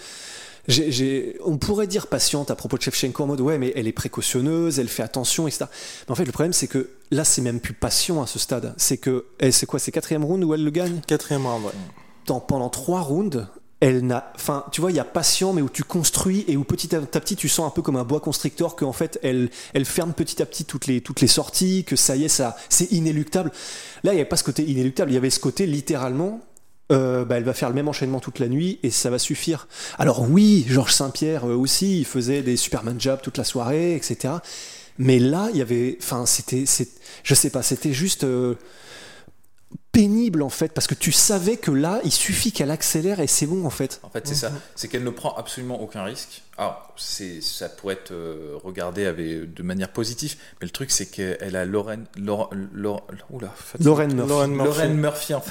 on 1.44 1.56
pourrait 1.58 1.86
dire 1.86 2.06
patiente 2.08 2.50
à 2.50 2.56
propos 2.56 2.76
de 2.76 2.82
Shevchenko 2.82 3.22
en 3.22 3.26
mode 3.26 3.40
ouais, 3.40 3.58
mais 3.58 3.72
elle 3.74 3.86
est 3.88 3.92
précautionneuse, 3.92 4.78
elle 4.78 4.88
fait 4.88 5.02
attention, 5.02 5.48
etc. 5.48 5.64
Mais 6.06 6.12
en 6.12 6.14
fait, 6.14 6.24
le 6.24 6.32
problème, 6.32 6.52
c'est 6.52 6.66
que 6.68 6.90
là, 7.10 7.24
c'est 7.24 7.42
même 7.42 7.60
plus 7.60 7.74
patient 7.74 8.22
à 8.22 8.26
ce 8.26 8.38
stade. 8.38 8.74
C'est 8.76 8.98
que, 8.98 9.24
eh, 9.40 9.50
c'est 9.50 9.66
quoi, 9.66 9.78
c'est 9.78 9.92
quatrième 9.92 10.24
round 10.24 10.44
où 10.44 10.52
elle 10.54 10.64
le 10.64 10.70
gagne? 10.70 11.00
Quatrième 11.06 11.46
round, 11.46 11.64
ouais. 11.64 11.72
Dans- 12.26 12.40
Pendant 12.40 12.68
trois 12.68 13.00
rounds, 13.00 13.46
elle 13.80 14.04
n'a, 14.04 14.32
enfin, 14.34 14.64
tu 14.72 14.80
vois, 14.80 14.90
il 14.90 14.96
y 14.96 15.00
a 15.00 15.04
patient, 15.04 15.52
mais 15.52 15.62
où 15.62 15.68
tu 15.70 15.84
construis 15.84 16.44
et 16.48 16.56
où 16.56 16.64
petit 16.64 16.94
à 16.96 17.00
petit, 17.00 17.36
tu 17.36 17.48
sens 17.48 17.66
un 17.66 17.70
peu 17.70 17.80
comme 17.80 17.96
un 17.96 18.02
bois 18.04 18.20
constrictor 18.20 18.74
qu'en 18.76 18.92
fait, 18.92 19.18
elle, 19.22 19.50
elle 19.72 19.84
ferme 19.84 20.12
petit 20.12 20.42
à 20.42 20.46
petit 20.46 20.64
toutes 20.64 20.86
les, 20.88 21.00
toutes 21.00 21.20
les 21.20 21.28
sorties, 21.28 21.84
que 21.84 21.94
ça 21.96 22.16
y 22.16 22.24
est, 22.24 22.28
ça, 22.28 22.56
c'est 22.68 22.90
inéluctable. 22.92 23.52
Là, 24.02 24.12
il 24.12 24.16
n'y 24.16 24.20
avait 24.20 24.28
pas 24.28 24.36
ce 24.36 24.44
côté 24.44 24.64
inéluctable, 24.64 25.12
il 25.12 25.14
y 25.14 25.16
avait 25.16 25.30
ce 25.30 25.40
côté 25.40 25.64
littéralement. 25.64 26.40
Euh, 26.90 27.24
bah, 27.24 27.36
elle 27.36 27.44
va 27.44 27.52
faire 27.52 27.68
le 27.68 27.74
même 27.74 27.88
enchaînement 27.88 28.20
toute 28.20 28.38
la 28.38 28.48
nuit 28.48 28.78
et 28.82 28.90
ça 28.90 29.10
va 29.10 29.18
suffire. 29.18 29.68
Alors 29.98 30.28
oui, 30.30 30.64
Georges 30.68 30.94
Saint-Pierre 30.94 31.46
euh, 31.46 31.54
aussi, 31.54 31.98
il 31.98 32.06
faisait 32.06 32.42
des 32.42 32.56
Superman 32.56 32.98
jabs 33.00 33.20
toute 33.20 33.36
la 33.36 33.44
soirée, 33.44 33.94
etc. 33.94 34.34
Mais 34.96 35.18
là, 35.18 35.48
il 35.52 35.58
y 35.58 35.62
avait, 35.62 35.98
enfin, 36.00 36.26
c'était, 36.26 36.64
c'est, 36.66 36.88
je 37.22 37.34
sais 37.34 37.50
pas, 37.50 37.62
c'était 37.62 37.92
juste 37.92 38.24
euh, 38.24 38.54
pénible 39.92 40.42
en 40.42 40.48
fait, 40.48 40.72
parce 40.72 40.86
que 40.86 40.94
tu 40.94 41.12
savais 41.12 41.56
que 41.56 41.70
là, 41.70 42.00
il 42.04 42.12
suffit 42.12 42.52
qu'elle 42.52 42.70
accélère 42.70 43.20
et 43.20 43.26
c'est 43.26 43.46
bon 43.46 43.66
en 43.66 43.70
fait. 43.70 44.00
En 44.02 44.10
fait, 44.10 44.26
c'est 44.26 44.34
ça. 44.34 44.50
C'est 44.74 44.88
qu'elle 44.88 45.04
ne 45.04 45.10
prend 45.10 45.34
absolument 45.36 45.80
aucun 45.80 46.04
risque. 46.04 46.42
Alors, 46.58 46.92
c'est, 46.96 47.40
ça 47.40 47.68
pourrait 47.68 47.94
être 47.94 48.10
euh, 48.10 48.58
regardé 48.64 49.06
avec, 49.06 49.54
de 49.54 49.62
manière 49.62 49.90
positive, 49.92 50.34
mais 50.60 50.66
le 50.66 50.70
truc, 50.72 50.90
c'est 50.90 51.06
qu'elle 51.06 51.54
a 51.54 51.64
Lauren, 51.64 52.04
oula. 52.18 52.48
Lauren 53.80 54.08
Murphy. 54.08 54.28
Lauren 54.28 54.48
Murphy. 54.48 54.64
Lauren 54.64 54.94
Murphy 54.94 55.34
en 55.34 55.42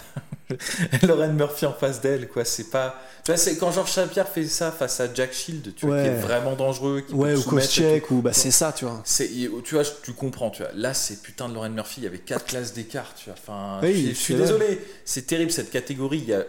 Lauren 1.07 1.33
Murphy 1.33 1.65
en 1.65 1.73
face 1.73 1.99
d'elle 1.99 2.29
quoi 2.29 2.45
c'est 2.45 2.69
pas 2.69 2.95
tu 3.25 3.31
vois 3.31 3.37
c'est 3.37 3.57
quand 3.57 3.69
Georges 3.73 3.91
Saint-Pierre 3.91 4.29
fait 4.29 4.45
ça 4.45 4.71
face 4.71 5.01
à 5.01 5.13
Jack 5.13 5.33
Shield 5.33 5.75
tu 5.75 5.85
vois 5.85 5.95
Ouais. 5.97 6.03
qui 6.03 6.07
est 6.09 6.19
vraiment 6.21 6.55
dangereux 6.55 7.01
qui 7.01 7.11
peut 7.11 7.17
Ouais, 7.19 7.35
ou. 7.35 7.41
Koscheck, 7.43 8.09
ou 8.11 8.21
bah 8.21 8.31
c'est 8.31 8.51
ça, 8.51 8.71
tu 8.71 8.85
vois. 8.85 9.01
c'est 9.03 9.27
tu 9.65 9.75
vois 9.75 9.83
tu 10.03 10.13
comprends 10.13 10.49
tu 10.49 10.61
vois 10.63 10.71
là 10.73 10.93
c'est 10.93 11.21
putain 11.21 11.49
de 11.49 11.53
Lauren 11.53 11.69
Murphy 11.71 11.99
il 11.99 12.03
y 12.05 12.07
avait 12.07 12.19
quatre 12.19 12.45
classes 12.45 12.73
d'écart 12.73 13.13
tu 13.15 13.25
vois 13.25 13.33
enfin 13.37 13.79
Oui, 13.83 13.93
je, 13.93 13.97
suis- 13.97 14.07
je 14.07 14.13
c'est 14.13 14.23
suis 14.23 14.33
vrai. 14.35 14.43
désolé 14.45 14.81
c'est 15.03 15.27
terrible 15.27 15.51
cette 15.51 15.69
catégorie 15.69 16.19
il 16.19 16.29
y 16.29 16.33
a 16.33 16.45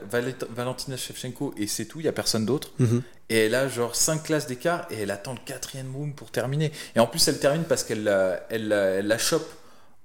Valentina 0.55 0.97
Shevchenko 0.97 1.55
et 1.57 1.67
c'est 1.67 1.87
tout 1.87 1.99
il 1.99 2.05
y 2.07 2.09
a 2.09 2.13
personne 2.13 2.47
d'autre 2.47 2.71
Mhm. 2.79 3.03
Et 3.31 3.47
elle 3.47 3.55
a 3.55 3.69
genre 3.69 3.95
5 3.95 4.23
classes 4.23 4.47
d'écart 4.47 4.87
et 4.91 5.03
elle 5.03 5.11
attend 5.11 5.33
le 5.35 5.41
quatrième 5.45 5.95
round 5.95 6.15
pour 6.15 6.31
terminer. 6.31 6.73
Et 6.97 7.01
en 7.01 7.07
plus, 7.07 7.27
elle 7.29 7.39
termine 7.39 7.65
parce 7.65 7.85
qu'elle 7.85 8.05
la, 8.05 8.41
elle, 8.51 8.69
la- 8.69 8.85
elle 8.97 9.07
la 9.07 9.19
chope 9.19 9.49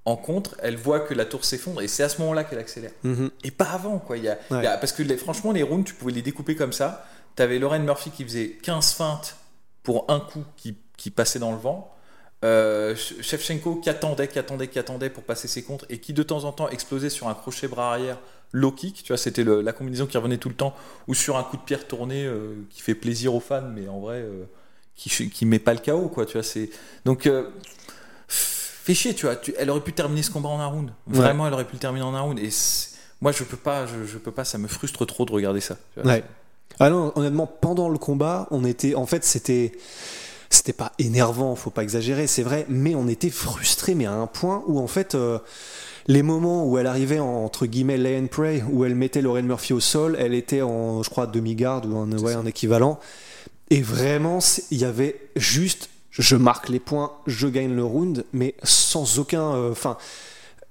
en 0.06 0.16
contre, 0.16 0.54
elle 0.62 0.76
voit 0.76 1.00
que 1.00 1.14
la 1.14 1.24
tour 1.24 1.44
s'effondre 1.46 1.80
et 1.80 1.88
c'est 1.88 2.02
à 2.02 2.10
ce 2.10 2.20
moment-là 2.20 2.44
qu'elle 2.44 2.58
accélère. 2.58 2.90
Mhm. 3.04 3.30
Et 3.42 3.50
pas 3.50 3.70
avant, 3.70 3.98
quoi. 3.98 4.18
Il 4.18 4.24
y 4.24 4.28
a, 4.28 4.32
Ouais. 4.50 4.58
il 4.58 4.64
y 4.64 4.66
a- 4.66 4.76
parce 4.76 4.92
que 4.92 5.02
les- 5.02 5.16
franchement, 5.16 5.52
les 5.52 5.62
rounds, 5.62 5.84
tu 5.86 5.94
pouvais 5.94 6.12
les 6.12 6.20
découper 6.22 6.54
comme 6.56 6.72
ça. 6.74 7.06
T'avais 7.36 7.58
Lauren 7.58 7.78
Murphy 7.80 8.10
qui 8.10 8.22
faisait 8.24 8.50
15 8.62 8.92
feintes 8.92 9.36
pour 9.82 10.04
un 10.10 10.20
coup 10.20 10.44
qui, 10.56 10.76
qui 10.98 11.10
passait 11.10 11.38
dans 11.38 11.52
le 11.52 11.58
vent. 11.58 11.90
Euh, 12.44 12.94
Sh- 12.94 13.22
Shevchenko 13.22 13.76
qui 13.76 13.88
attendait, 13.88 14.28
qui 14.28 14.38
attendait, 14.38 14.68
qui 14.68 14.78
attendait 14.78 15.08
pour 15.08 15.22
passer 15.22 15.48
ses 15.48 15.62
contres 15.62 15.86
et 15.88 15.98
qui 15.98 16.12
de 16.12 16.22
temps 16.22 16.44
en 16.44 16.52
temps 16.52 16.68
explosait 16.68 17.08
sur 17.08 17.26
un 17.28 17.34
crochet 17.34 17.68
bras 17.68 17.92
arrière 17.94 18.18
low 18.56 18.70
kick, 18.70 19.02
tu 19.02 19.08
vois, 19.08 19.18
c'était 19.18 19.42
la 19.44 19.72
combinaison 19.72 20.06
qui 20.06 20.16
revenait 20.16 20.38
tout 20.38 20.48
le 20.48 20.54
temps, 20.54 20.74
ou 21.08 21.14
sur 21.14 21.36
un 21.36 21.42
coup 21.42 21.56
de 21.56 21.62
pierre 21.62 21.86
tourné 21.88 22.24
euh, 22.24 22.54
qui 22.70 22.80
fait 22.82 22.94
plaisir 22.94 23.34
aux 23.34 23.40
fans, 23.40 23.68
mais 23.74 23.88
en 23.88 23.98
vrai, 23.98 24.18
euh, 24.18 24.44
qui, 24.96 25.10
qui 25.28 25.44
met 25.44 25.58
pas 25.58 25.74
le 25.74 25.80
chaos, 25.80 26.08
quoi, 26.08 26.24
tu 26.24 26.34
vois, 26.34 26.44
c'est... 26.44 26.70
Donc, 27.04 27.26
euh, 27.26 27.48
fait 28.28 28.94
chier, 28.94 29.14
tu 29.14 29.26
vois, 29.26 29.36
tu- 29.36 29.54
elle 29.58 29.70
aurait 29.70 29.80
pu 29.80 29.92
terminer 29.92 30.22
ce 30.22 30.30
combat 30.30 30.48
en 30.48 30.60
un 30.60 30.66
round. 30.66 30.90
Vraiment, 31.06 31.46
elle 31.46 31.52
aurait 31.54 31.64
pu 31.66 31.74
le 31.74 31.80
terminer 31.80 32.04
en 32.04 32.14
un 32.14 32.20
round, 32.20 32.38
et 32.38 32.48
moi, 33.20 33.32
je 33.32 33.42
peux 33.44 33.56
pas, 33.56 33.86
je, 33.86 34.04
je 34.06 34.18
peux 34.18 34.30
pas, 34.32 34.44
ça 34.44 34.56
me 34.58 34.68
frustre 34.68 35.04
trop 35.06 35.24
de 35.24 35.32
regarder 35.32 35.60
ça. 35.60 35.76
tu 35.94 36.00
vois. 36.00 36.12
Ouais. 36.12 36.24
Ah 36.80 36.90
non, 36.90 37.12
honnêtement, 37.16 37.46
pendant 37.46 37.88
le 37.88 37.98
combat, 37.98 38.46
on 38.50 38.64
était. 38.64 38.94
En 38.94 39.06
fait, 39.06 39.24
c'était. 39.24 39.72
C'était 40.50 40.72
pas 40.74 40.92
énervant, 41.00 41.56
faut 41.56 41.70
pas 41.70 41.82
exagérer, 41.82 42.28
c'est 42.28 42.42
vrai, 42.44 42.64
mais 42.68 42.94
on 42.94 43.08
était 43.08 43.30
frustrés, 43.30 43.94
mais 43.96 44.06
à 44.06 44.12
un 44.12 44.26
point 44.28 44.62
où, 44.68 44.78
en 44.78 44.86
fait, 44.86 45.14
euh, 45.16 45.38
les 46.06 46.22
moments 46.22 46.66
où 46.66 46.76
elle 46.78 46.86
arrivait 46.86 47.18
en, 47.18 47.44
entre 47.44 47.66
guillemets 47.66 47.96
lay 47.96 48.18
and 48.18 48.26
pray, 48.26 48.62
où 48.70 48.84
elle 48.84 48.94
mettait 48.94 49.22
Lauren 49.22 49.42
Murphy 49.42 49.72
au 49.72 49.80
sol, 49.80 50.16
elle 50.18 50.34
était 50.34 50.62
en, 50.62 51.02
je 51.02 51.10
crois, 51.10 51.26
demi-garde 51.26 51.86
ou 51.86 51.96
un, 51.96 52.10
ouais, 52.18 52.34
un 52.34 52.46
équivalent. 52.46 52.98
Et 53.70 53.80
vraiment, 53.80 54.38
il 54.70 54.78
y 54.78 54.84
avait 54.84 55.18
juste, 55.36 55.88
je 56.10 56.36
marque 56.36 56.68
les 56.68 56.80
points, 56.80 57.12
je 57.26 57.48
gagne 57.48 57.74
le 57.74 57.84
round, 57.84 58.24
mais 58.32 58.54
sans 58.62 59.18
aucun. 59.18 59.54
euh, 59.54 59.72
Enfin. 59.72 59.96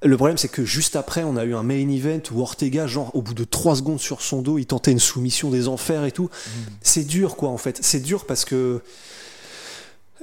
le 0.03 0.15
problème, 0.15 0.37
c'est 0.37 0.49
que 0.49 0.63
juste 0.63 0.95
après, 0.95 1.23
on 1.23 1.35
a 1.35 1.43
eu 1.45 1.55
un 1.55 1.63
main 1.63 1.89
event 1.89 2.19
où 2.31 2.41
Ortega, 2.41 2.85
genre, 2.85 3.09
au 3.15 3.21
bout 3.23 3.33
de 3.33 3.43
3 3.43 3.77
secondes 3.77 3.99
sur 3.99 4.21
son 4.21 4.41
dos, 4.43 4.59
il 4.59 4.65
tentait 4.67 4.91
une 4.91 4.99
soumission 4.99 5.49
des 5.49 5.67
enfers 5.67 6.05
et 6.05 6.11
tout. 6.11 6.29
C'est 6.81 7.05
dur, 7.05 7.35
quoi, 7.35 7.49
en 7.49 7.57
fait. 7.57 7.79
C'est 7.81 8.01
dur 8.01 8.25
parce 8.25 8.45
que. 8.45 8.81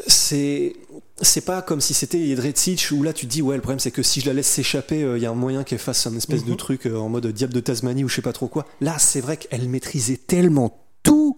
C'est 0.06 0.74
c'est 1.22 1.42
pas 1.42 1.62
comme 1.62 1.80
si 1.80 1.92
c'était 1.94 2.24
Jedrzejczyk 2.26 2.88
où 2.92 3.02
là 3.02 3.12
tu 3.12 3.26
te 3.26 3.30
dis 3.32 3.42
ouais 3.42 3.56
le 3.56 3.60
problème 3.62 3.78
c'est 3.80 3.90
que 3.90 4.02
si 4.02 4.20
je 4.20 4.26
la 4.26 4.32
laisse 4.32 4.46
s'échapper 4.48 5.00
il 5.16 5.22
y 5.22 5.26
a 5.26 5.30
un 5.30 5.34
moyen 5.34 5.64
qu'elle 5.64 5.78
fasse 5.78 6.06
un 6.06 6.16
espèce 6.16 6.44
de 6.44 6.50
Mhm. 6.52 6.56
truc 6.56 6.86
euh, 6.86 6.96
en 6.96 7.08
mode 7.08 7.26
diable 7.28 7.52
de 7.52 7.60
Tasmanie 7.60 8.04
ou 8.04 8.08
je 8.08 8.16
sais 8.16 8.22
pas 8.22 8.32
trop 8.32 8.48
quoi 8.48 8.66
là 8.80 8.98
c'est 8.98 9.20
vrai 9.20 9.36
qu'elle 9.36 9.68
maîtrisait 9.68 10.16
tellement 10.16 10.82
tout 11.02 11.36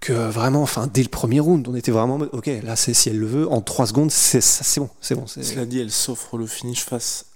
que 0.00 0.12
vraiment 0.12 0.62
enfin 0.62 0.88
dès 0.92 1.02
le 1.02 1.08
premier 1.08 1.40
round 1.40 1.66
on 1.68 1.74
était 1.74 1.90
vraiment 1.92 2.14
en 2.14 2.18
mode 2.18 2.30
ok 2.32 2.48
là 2.62 2.76
c'est 2.76 2.94
si 2.94 3.08
elle 3.08 3.18
le 3.18 3.26
veut 3.26 3.50
en 3.50 3.60
3 3.60 3.86
secondes 3.88 4.10
c'est 4.10 4.40
c'est 4.40 4.80
bon 4.80 4.88
c'est 5.00 5.14
bon 5.14 5.26
Cela 5.26 5.66
dit, 5.66 5.80
elle 5.80 5.90
s'offre 5.90 6.38
le 6.38 6.46
finish 6.46 6.84
face 6.84 7.26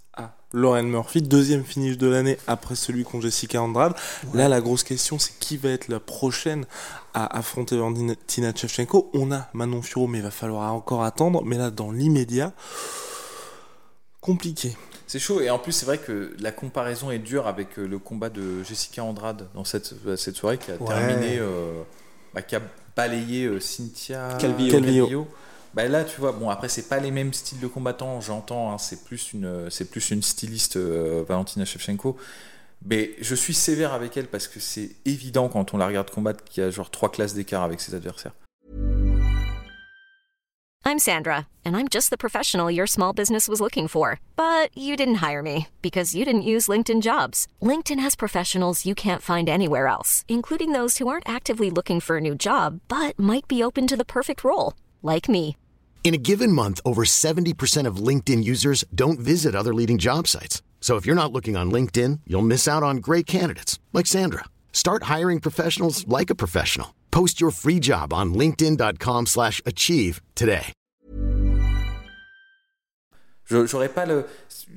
Lauren 0.54 0.84
Murphy, 0.84 1.20
deuxième 1.20 1.64
finish 1.64 1.98
de 1.98 2.06
l'année 2.06 2.38
après 2.46 2.76
celui 2.76 3.02
contre 3.04 3.24
Jessica 3.24 3.60
Andrade. 3.60 3.92
Là, 4.32 4.48
la 4.48 4.60
grosse 4.60 4.84
question, 4.84 5.18
c'est 5.18 5.36
qui 5.40 5.56
va 5.56 5.70
être 5.70 5.88
la 5.88 5.98
prochaine 6.00 6.64
à 7.12 7.36
affronter 7.36 7.76
Valentina 7.76 8.52
Shevchenko. 8.54 9.10
On 9.14 9.32
a 9.32 9.48
Manon 9.52 9.82
Furo, 9.82 10.06
mais 10.06 10.18
il 10.18 10.24
va 10.24 10.30
falloir 10.30 10.72
encore 10.72 11.02
attendre. 11.02 11.42
Mais 11.44 11.58
là, 11.58 11.70
dans 11.70 11.90
l'immédiat, 11.90 12.52
compliqué. 14.20 14.76
C'est 15.06 15.18
chaud 15.18 15.40
et 15.40 15.50
en 15.50 15.58
plus 15.58 15.72
c'est 15.72 15.86
vrai 15.86 15.98
que 15.98 16.34
la 16.40 16.50
comparaison 16.50 17.10
est 17.10 17.18
dure 17.18 17.46
avec 17.46 17.78
euh, 17.78 17.86
le 17.86 17.98
combat 17.98 18.30
de 18.30 18.62
Jessica 18.62 19.04
Andrade 19.04 19.48
dans 19.54 19.64
cette, 19.64 19.94
euh, 20.06 20.16
cette 20.16 20.34
soirée 20.34 20.56
qui 20.58 20.70
a 20.70 20.76
Ouais. 20.76 20.86
terminé, 20.88 21.36
euh, 21.38 21.82
bah, 22.32 22.40
qui 22.42 22.56
a 22.56 22.62
balayé 22.96 23.44
euh, 23.44 23.60
Cynthia 23.60 24.36
Calvillo. 24.40 24.72
Calvillo. 24.72 25.28
Bah 25.74 25.88
là 25.88 26.04
tu 26.04 26.20
vois, 26.20 26.30
bon 26.30 26.50
après 26.50 26.68
c'est 26.68 26.88
pas 26.88 27.00
les 27.00 27.10
mêmes 27.10 27.32
styles 27.32 27.58
de 27.58 27.66
combattants, 27.66 28.20
j'entends, 28.20 28.70
hein, 28.70 28.78
c'est 28.78 29.04
plus 29.04 29.32
une 29.32 29.68
plus 29.90 30.10
une 30.10 30.22
styliste 30.22 30.76
euh, 30.76 31.24
Valentina 31.26 31.64
Shevchenko. 31.64 32.16
Mais 32.86 33.10
je 33.20 33.34
suis 33.34 33.54
sévère 33.54 33.92
avec 33.92 34.16
elle 34.16 34.28
parce 34.28 34.46
que 34.46 34.60
c'est 34.60 34.90
évident 35.04 35.48
quand 35.48 35.74
on 35.74 35.78
la 35.78 35.86
regarde 35.86 36.10
combattre 36.10 36.44
qu'il 36.44 36.62
y 36.62 36.66
a 36.66 36.70
genre 36.70 36.90
trois 36.90 37.10
classes 37.10 37.34
d'écart 37.34 37.62
avec 37.64 37.80
ses 37.80 37.94
adversaires. 37.94 38.32
I'm 40.86 40.98
Sandra, 40.98 41.48
and 41.64 41.76
I'm 41.76 41.88
just 41.88 42.10
the 42.10 42.18
professional 42.18 42.70
your 42.70 42.86
small 42.86 43.14
business 43.14 43.48
was 43.48 43.58
looking 43.60 43.88
for. 43.88 44.20
But 44.36 44.68
you 44.76 44.96
didn't 44.96 45.26
hire 45.26 45.42
me 45.42 45.68
because 45.82 46.14
you 46.14 46.24
didn't 46.24 46.42
use 46.42 46.68
LinkedIn 46.68 47.00
jobs. 47.00 47.48
LinkedIn 47.62 47.98
has 47.98 48.14
professionals 48.14 48.86
you 48.86 48.94
can't 48.94 49.22
find 49.22 49.48
anywhere 49.48 49.88
else, 49.88 50.24
including 50.28 50.72
those 50.72 50.98
who 50.98 51.08
aren't 51.08 51.28
actively 51.28 51.70
looking 51.70 52.00
for 52.00 52.18
a 52.18 52.20
new 52.20 52.36
job 52.36 52.80
but 52.86 53.18
might 53.18 53.48
be 53.48 53.62
open 53.62 53.88
to 53.88 53.96
the 53.96 54.04
perfect 54.04 54.44
role, 54.44 54.74
like 55.02 55.28
me. 55.28 55.56
In 56.04 56.12
a 56.14 56.18
given 56.18 56.52
month, 56.52 56.80
over 56.84 57.04
70% 57.06 57.86
of 57.86 57.96
LinkedIn 57.96 58.44
users 58.44 58.84
don't 58.94 59.18
visit 59.18 59.54
other 59.54 59.72
leading 59.72 59.96
job 59.96 60.28
sites. 60.28 60.60
So 60.82 60.96
if 60.96 61.06
you're 61.06 61.16
not 61.16 61.32
looking 61.32 61.56
on 61.56 61.72
LinkedIn, 61.72 62.20
you'll 62.26 62.42
miss 62.46 62.68
out 62.68 62.82
on 62.82 62.98
great 62.98 63.24
candidates 63.26 63.78
like 63.94 64.06
Sandra. 64.06 64.44
Start 64.70 65.04
hiring 65.04 65.40
professionals 65.40 66.06
like 66.06 66.28
a 66.28 66.34
professional. 66.34 66.88
Post 67.10 67.40
your 67.40 67.50
free 67.50 67.80
job 67.80 68.12
on 68.12 68.34
linkedin.com/achieve 68.34 69.26
slash 69.28 69.62
achieve 69.64 70.20
today. 70.34 70.72
Je- 73.46 73.66
J'aurais 73.66 73.88
pas 73.88 74.04
le. 74.06 74.26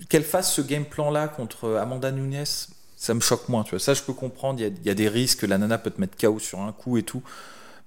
Qu'elle 0.09 0.23
fasse 0.23 0.53
ce 0.53 0.61
game 0.61 0.85
plan 0.85 1.09
là 1.11 1.27
contre 1.27 1.75
Amanda 1.75 2.11
Nunes, 2.11 2.45
ça 2.95 3.13
me 3.13 3.19
choque 3.21 3.49
moins, 3.49 3.63
tu 3.63 3.71
vois. 3.71 3.79
Ça, 3.79 3.93
je 3.93 4.01
peux 4.03 4.13
comprendre. 4.13 4.61
Il 4.61 4.77
y 4.83 4.87
y 4.87 4.89
a 4.89 4.93
des 4.93 5.09
risques, 5.09 5.43
la 5.43 5.57
nana 5.57 5.77
peut 5.77 5.89
te 5.91 5.99
mettre 5.99 6.15
KO 6.17 6.39
sur 6.39 6.59
un 6.61 6.71
coup 6.71 6.97
et 6.97 7.03
tout. 7.03 7.21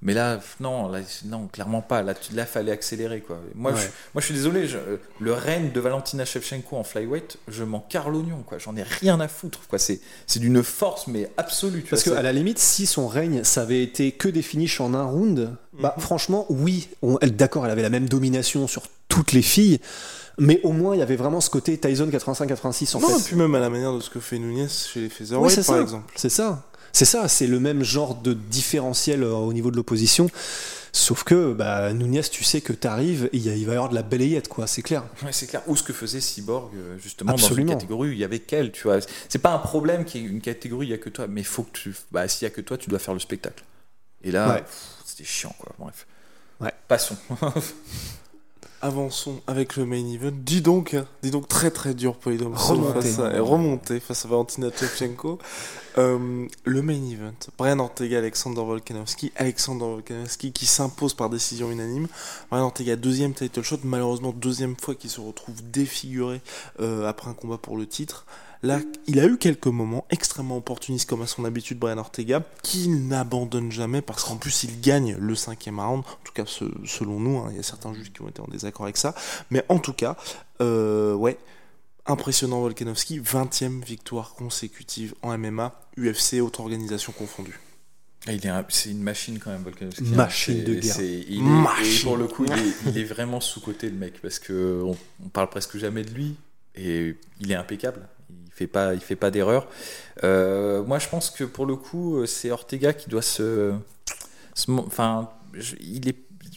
Mais 0.02 0.14
là, 0.14 0.40
non, 0.60 0.88
là, 0.88 1.00
non, 1.26 1.46
clairement 1.48 1.82
pas. 1.82 2.00
Là, 2.02 2.14
là, 2.32 2.46
fallait 2.46 2.72
accélérer, 2.72 3.20
quoi. 3.20 3.38
Moi, 3.54 3.72
Ouais. 3.72 3.76
je, 3.78 3.86
moi, 4.14 4.20
je 4.20 4.24
suis 4.24 4.34
désolé. 4.34 4.66
je- 4.66 4.78
le 5.18 5.32
règne 5.34 5.72
de 5.72 5.80
Valentina 5.80 6.24
Shevchenko 6.24 6.76
en 6.78 6.84
flyweight, 6.84 7.36
je 7.48 7.64
m'en 7.64 7.80
carre 7.80 8.08
l'oignon, 8.08 8.42
quoi. 8.46 8.56
J'en 8.56 8.74
ai 8.76 8.82
rien 8.82 9.20
à 9.20 9.28
foutre, 9.28 9.60
quoi. 9.68 9.78
C'est, 9.78 10.00
c'est 10.26 10.40
d'une 10.40 10.62
force, 10.62 11.06
mais 11.06 11.30
absolue. 11.36 11.82
tu 11.82 11.90
Parce 11.90 12.02
qu'à 12.04 12.22
la 12.22 12.32
limite, 12.32 12.58
si 12.58 12.86
son 12.86 13.08
règne, 13.08 13.44
ça 13.44 13.60
avait 13.62 13.82
été 13.82 14.12
que 14.12 14.28
des 14.28 14.40
finishes 14.42 14.80
en 14.80 14.94
un 14.94 15.04
round, 15.04 15.54
bah 15.78 15.94
franchement, 15.98 16.46
oui, 16.48 16.88
d'accord, 17.22 17.66
elle 17.66 17.70
avait 17.72 17.82
la 17.82 17.90
même 17.90 18.08
domination 18.08 18.66
sur 18.68 18.84
toutes 19.08 19.32
les 19.32 19.42
filles, 19.42 19.80
mais 20.38 20.60
au 20.62 20.72
moins 20.72 20.94
il 20.94 20.98
y 21.00 21.02
avait 21.02 21.16
vraiment 21.16 21.40
ce 21.42 21.50
côté 21.50 21.76
Tyson 21.76 22.08
85-86 22.10 22.96
en 22.96 23.00
non, 23.00 23.08
et 23.08 23.18
fait. 23.18 23.24
puis 23.26 23.36
même 23.36 23.54
à 23.54 23.58
la 23.60 23.68
manière 23.68 23.92
de 23.92 24.00
ce 24.00 24.08
que 24.08 24.20
fait 24.20 24.38
Nunez 24.38 24.68
chez 24.68 25.00
les 25.00 25.08
featherweight, 25.10 25.50
c'est 25.50 25.66
par 25.66 25.76
ça. 25.76 25.82
exemple. 25.82 26.12
C'est 26.16 26.28
ça. 26.30 26.62
C'est 26.92 27.04
ça, 27.04 27.28
c'est 27.28 27.46
le 27.46 27.60
même 27.60 27.82
genre 27.82 28.14
de 28.16 28.32
différentiel 28.34 29.22
euh, 29.22 29.32
au 29.34 29.52
niveau 29.52 29.70
de 29.70 29.76
l'opposition. 29.76 30.30
Sauf 30.92 31.22
que 31.22 31.52
bah, 31.52 31.92
Nunez, 31.92 32.22
tu 32.22 32.42
sais 32.42 32.60
que 32.60 32.72
t'arrives, 32.72 33.28
et 33.32 33.36
il 33.36 33.64
va 33.66 33.72
y 33.72 33.76
avoir 33.76 33.90
de 33.90 33.94
la 33.94 34.02
balayette, 34.02 34.48
quoi, 34.48 34.66
c'est 34.66 34.82
clair. 34.82 35.04
Ouais, 35.24 35.30
c'est 35.32 35.46
clair. 35.46 35.62
Ou 35.68 35.76
ce 35.76 35.84
que 35.84 35.92
faisait 35.92 36.20
Cyborg, 36.20 36.74
euh, 36.74 36.98
justement, 36.98 37.30
Absolument. 37.32 37.66
dans 37.66 37.72
une 37.74 37.78
catégorie 37.78 38.08
où 38.08 38.12
il 38.12 38.18
y 38.18 38.24
avait 38.24 38.40
qu'elle, 38.40 38.72
tu 38.72 38.82
vois. 38.84 38.98
C'est 39.28 39.38
pas 39.38 39.52
un 39.52 39.58
problème 39.58 40.04
qu'il 40.04 40.22
y 40.22 40.24
ait 40.24 40.28
une 40.28 40.40
catégorie, 40.40 40.88
il 40.88 40.90
y 40.90 40.94
a 40.94 40.98
que 40.98 41.08
toi, 41.10 41.28
mais 41.28 41.44
faut 41.44 41.62
que 41.62 41.70
tu. 41.78 41.94
Bah, 42.10 42.26
s'il 42.26 42.44
y 42.46 42.50
a 42.50 42.50
que 42.54 42.60
toi, 42.60 42.76
tu 42.76 42.90
dois 42.90 42.98
faire 42.98 43.14
le 43.14 43.20
spectacle. 43.20 43.62
Et 44.24 44.32
là, 44.32 44.48
Ouais. 44.54 44.64
c'était 45.06 45.22
chiant, 45.24 45.54
quoi. 45.58 45.72
Bref. 45.78 46.06
Ouais. 46.60 46.72
Passons. 46.88 47.16
Avançons 48.82 49.40
avec 49.46 49.76
le 49.76 49.84
main 49.84 50.06
event. 50.06 50.32
Dis 50.32 50.62
donc, 50.62 50.94
hein, 50.94 51.04
dis 51.22 51.30
donc 51.30 51.48
très 51.48 51.70
très 51.70 51.92
dur. 51.92 52.16
Remonter. 52.24 53.02
Face 53.02 53.18
à, 53.18 54.00
face 54.00 54.24
à 54.24 54.28
Valentina 54.28 54.68
Shevchenko. 54.74 55.38
Euh, 55.98 56.46
le 56.64 56.82
main 56.82 57.02
event. 57.10 57.34
Brian 57.58 57.78
Ortega, 57.78 58.18
Alexander 58.18 58.62
Volkanovski. 58.62 59.32
Alexander 59.36 59.84
Volkanovski 59.84 60.52
qui 60.52 60.64
s'impose 60.64 61.12
par 61.12 61.28
décision 61.28 61.70
unanime. 61.70 62.08
Brian 62.50 62.64
Ortega, 62.64 62.96
deuxième 62.96 63.34
title 63.34 63.62
shot. 63.62 63.80
Malheureusement, 63.84 64.32
deuxième 64.32 64.76
fois 64.76 64.94
qu'il 64.94 65.10
se 65.10 65.20
retrouve 65.20 65.62
défiguré 65.70 66.40
euh, 66.80 67.06
après 67.06 67.28
un 67.28 67.34
combat 67.34 67.58
pour 67.58 67.76
le 67.76 67.86
titre. 67.86 68.24
Là, 68.62 68.80
il 69.06 69.18
a 69.20 69.24
eu 69.26 69.38
quelques 69.38 69.68
moments 69.68 70.04
extrêmement 70.10 70.58
opportunistes 70.58 71.08
comme 71.08 71.22
à 71.22 71.26
son 71.26 71.46
habitude 71.46 71.78
Brian 71.78 71.96
Ortega, 71.96 72.42
qu'il 72.62 73.08
n'abandonne 73.08 73.72
jamais 73.72 74.02
parce 74.02 74.22
qu'en 74.24 74.36
plus 74.36 74.64
il 74.64 74.80
gagne 74.82 75.16
le 75.18 75.34
cinquième 75.34 75.80
round, 75.80 76.00
en 76.04 76.24
tout 76.24 76.32
cas 76.34 76.44
ce- 76.46 76.64
selon 76.84 77.18
nous, 77.20 77.38
hein, 77.38 77.48
il 77.52 77.56
y 77.56 77.60
a 77.60 77.62
certains 77.62 77.94
juges 77.94 78.12
qui 78.12 78.20
ont 78.20 78.28
été 78.28 78.42
en 78.42 78.48
désaccord 78.48 78.84
avec 78.84 78.98
ça, 78.98 79.14
mais 79.50 79.64
en 79.70 79.78
tout 79.78 79.94
cas, 79.94 80.14
euh, 80.60 81.14
ouais, 81.14 81.38
impressionnant 82.04 82.60
Volkanovski, 82.60 83.18
20e 83.20 83.82
victoire 83.82 84.34
consécutive 84.34 85.14
en 85.22 85.32
MMA, 85.38 85.80
UFC, 85.96 86.40
autre 86.42 86.60
organisation 86.60 87.12
confondue. 87.12 87.58
Ah, 88.26 88.32
il 88.34 88.44
est 88.44 88.50
un- 88.50 88.66
c'est 88.68 88.90
une 88.90 89.02
machine 89.02 89.38
quand 89.38 89.50
même, 89.50 89.62
Volkanovski. 89.62 90.04
hein. 90.06 90.16
Machine 90.16 90.56
C'est- 90.58 90.62
de 90.64 90.74
guerre. 90.74 90.94
c'est- 90.96 91.24
il 91.28 91.38
est- 91.38 91.40
Machine. 91.40 92.00
Et 92.00 92.02
pour 92.04 92.16
le 92.18 92.26
coup, 92.28 92.44
il 92.44 92.52
est, 92.52 92.74
il 92.90 92.98
est 92.98 93.04
vraiment 93.04 93.40
sous-côté, 93.40 93.88
le 93.88 93.96
mec, 93.96 94.20
parce 94.20 94.38
que 94.38 94.82
on, 94.84 94.96
on 95.24 95.28
parle 95.30 95.48
presque 95.48 95.78
jamais 95.78 96.02
de 96.04 96.10
lui. 96.10 96.36
Et 96.74 97.16
il 97.40 97.50
est 97.50 97.54
impeccable. 97.56 98.06
Fait 98.60 98.66
pas, 98.66 98.92
il 98.92 99.00
fait 99.00 99.16
pas 99.16 99.30
d'erreur. 99.30 99.66
Euh, 100.22 100.82
moi, 100.82 100.98
je 100.98 101.08
pense 101.08 101.30
que 101.30 101.44
pour 101.44 101.64
le 101.64 101.76
coup, 101.76 102.26
c'est 102.26 102.50
Ortega 102.50 102.92
qui 102.92 103.08
doit 103.08 103.22
se, 103.22 103.72
enfin, 104.68 105.30
je- 105.54 105.76
il 105.80 106.06
est, 106.10 106.16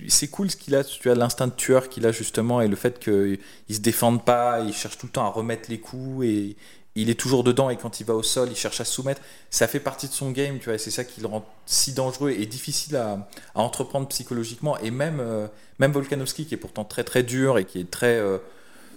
c'est 0.10 0.28
cool 0.28 0.52
ce 0.52 0.58
qu'il 0.58 0.76
a. 0.76 0.84
Tu 0.84 1.10
as 1.10 1.16
l'instinct 1.16 1.48
de 1.48 1.54
tueur 1.54 1.88
qu'il 1.88 2.06
a 2.06 2.12
justement 2.12 2.60
et 2.60 2.68
le 2.68 2.76
fait 2.76 3.00
qu'il 3.00 3.40
se 3.70 3.80
défende 3.80 4.26
pas, 4.26 4.60
il 4.60 4.74
cherche 4.74 4.98
tout 4.98 5.06
le 5.06 5.14
temps 5.14 5.26
à 5.26 5.30
remettre 5.30 5.70
les 5.70 5.80
coups 5.80 6.26
et 6.26 6.58
il 6.96 7.10
est 7.10 7.18
toujours 7.18 7.46
dedans 7.46 7.70
et 7.70 7.78
quand 7.78 8.02
il 8.02 8.06
va 8.06 8.16
au 8.16 8.22
sol, 8.22 8.50
il 8.52 8.58
cherche 8.58 8.82
à 8.82 8.86
se 8.86 8.92
soumettre. 8.92 9.22
Ça 9.50 9.70
fait 9.70 9.80
partie 9.80 10.10
de 10.10 10.14
son 10.14 10.32
game, 10.32 10.60
tu 10.60 10.66
vois. 10.66 10.78
C'est 10.78 10.92
ça 10.92 11.06
qui 11.06 11.22
le 11.22 11.28
rend 11.28 11.46
si 11.66 11.94
dangereux 11.94 12.32
et 12.32 12.46
difficile 12.46 12.98
à, 12.98 13.30
entreprendre 13.56 14.10
psychologiquement. 14.10 14.78
Et 14.80 14.92
même, 14.92 15.22
euh, 15.22 15.48
même 15.80 15.94
Volkanovski 15.94 16.46
qui 16.46 16.54
est 16.54 16.58
pourtant 16.58 16.84
très 16.84 17.06
très 17.06 17.24
dur 17.24 17.58
et 17.58 17.64
qui 17.64 17.80
est 17.80 17.90
très 17.90 18.18
euh, 18.18 18.40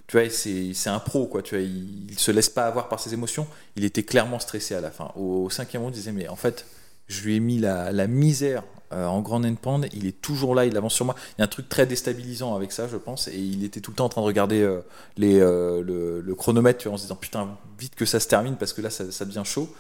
tu 0.06 0.18
vois, 0.18 0.30
c'est 0.30 0.88
un 0.88 0.98
pro, 1.00 1.26
quoi. 1.26 1.42
Tu 1.42 1.56
vois, 1.56 1.64
il, 1.64 2.10
il 2.10 2.18
se 2.18 2.30
laisse 2.30 2.48
pas 2.48 2.66
avoir 2.66 2.88
par 2.88 3.00
ses 3.00 3.12
émotions. 3.12 3.46
Il 3.74 3.84
était 3.84 4.04
clairement 4.04 4.38
stressé 4.38 4.74
à 4.74 4.80
la 4.80 4.90
fin. 4.90 5.10
Au, 5.16 5.50
cinquième 5.50 5.82
round, 5.82 5.94
il 5.94 5.98
disait 5.98 6.12
mais 6.12 6.28
en 6.28 6.36
fait, 6.36 6.66
je 7.08 7.22
lui 7.22 7.36
ai 7.36 7.40
mis 7.40 7.58
la, 7.58 7.92
la 7.92 8.06
misère 8.06 8.62
euh, 8.92 9.04
en 9.06 9.20
grand 9.20 9.44
endpoint. 9.44 9.80
Il 9.92 10.06
est 10.06 10.20
toujours 10.20 10.54
là, 10.54 10.64
il 10.64 10.76
avance 10.76 10.94
sur 10.94 11.04
moi. 11.04 11.16
Il 11.30 11.40
y 11.40 11.42
a 11.42 11.44
un 11.44 11.48
truc 11.48 11.68
très 11.68 11.86
déstabilisant 11.86 12.54
avec 12.54 12.70
ça, 12.70 12.86
je 12.86 12.96
pense. 12.96 13.26
Et 13.26 13.36
il 13.36 13.64
était 13.64 13.80
tout 13.80 13.90
le 13.90 13.96
temps 13.96 14.04
en 14.04 14.08
train 14.08 14.20
de 14.20 14.26
regarder 14.26 14.60
euh, 14.62 14.80
les, 15.16 15.40
euh, 15.40 15.82
le, 15.82 16.34
chronomètre, 16.36 16.78
tu 16.78 16.88
vois, 16.88 16.94
en 16.94 16.98
se 16.98 17.02
disant 17.02 17.16
putain, 17.16 17.58
vite 17.78 17.96
que 17.96 18.04
ça 18.04 18.20
se 18.20 18.28
termine 18.28 18.56
parce 18.56 18.72
que 18.72 18.82
là, 18.82 18.90
ça, 18.90 19.24
devient 19.24 19.42
chaud. 19.44 19.74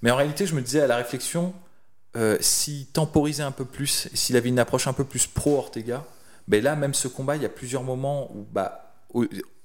Mais 0.00 0.12
en 0.12 0.16
réalité, 0.16 0.46
je 0.46 0.54
me 0.54 0.60
disais 0.60 0.80
à 0.80 0.86
la 0.86 0.96
réflexion, 0.96 1.54
s'il 2.40 2.86
temporisait 2.86 3.42
un 3.42 3.52
peu 3.52 3.64
plus, 3.64 4.08
s'il 4.14 4.36
avait 4.36 4.50
une 4.50 4.58
approche 4.58 4.86
un 4.86 4.92
peu 4.92 5.04
plus 5.04 5.26
pro 5.26 5.56
Ortega, 5.58 6.04
ben 6.46 6.62
là, 6.62 6.76
même 6.76 6.92
ce 6.92 7.08
combat, 7.08 7.36
il 7.36 7.42
y 7.42 7.46
a 7.46 7.48
plusieurs 7.48 7.82
moments 7.82 8.30
où, 8.34 8.46
bah, 8.52 8.94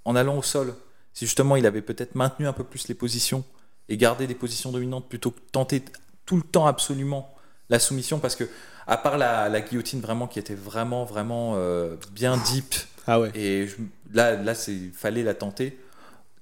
en 0.08 0.16
allant 0.16 0.38
au 0.38 0.44
sol, 0.44 0.74
si 1.14 1.26
justement 1.26 1.56
il 1.56 1.66
avait 1.66 1.82
peut-être 1.84 2.16
maintenu 2.16 2.48
un 2.48 2.54
peu 2.54 2.64
plus 2.64 2.88
les 2.88 2.96
positions 2.96 3.44
et 3.90 3.98
gardé 3.98 4.26
des 4.28 4.36
positions 4.36 4.72
dominantes 4.72 5.08
plutôt 5.10 5.32
que 5.32 5.40
tenter 5.52 5.84
tout 6.26 6.38
le 6.38 6.44
temps 6.44 6.66
absolument 6.68 7.24
la 7.70 7.80
soumission, 7.80 8.20
parce 8.20 8.36
que 8.36 8.46
à 8.88 8.98
part 8.98 9.18
la, 9.18 9.50
la 9.50 9.62
guillotine 9.62 10.00
vraiment 10.02 10.28
qui 10.28 10.40
était 10.40 10.56
vraiment 10.56 11.04
vraiment 11.06 11.54
euh, 11.58 11.96
bien 12.12 12.38
deep 12.38 12.74
Ah 13.06 13.20
ouais. 13.20 13.32
et 13.36 13.68
je- 13.68 13.76
là 14.14 14.36
là 14.42 14.56
c'est 14.56 14.78
fallait 14.96 15.24
la 15.24 15.34
tenter. 15.34 15.78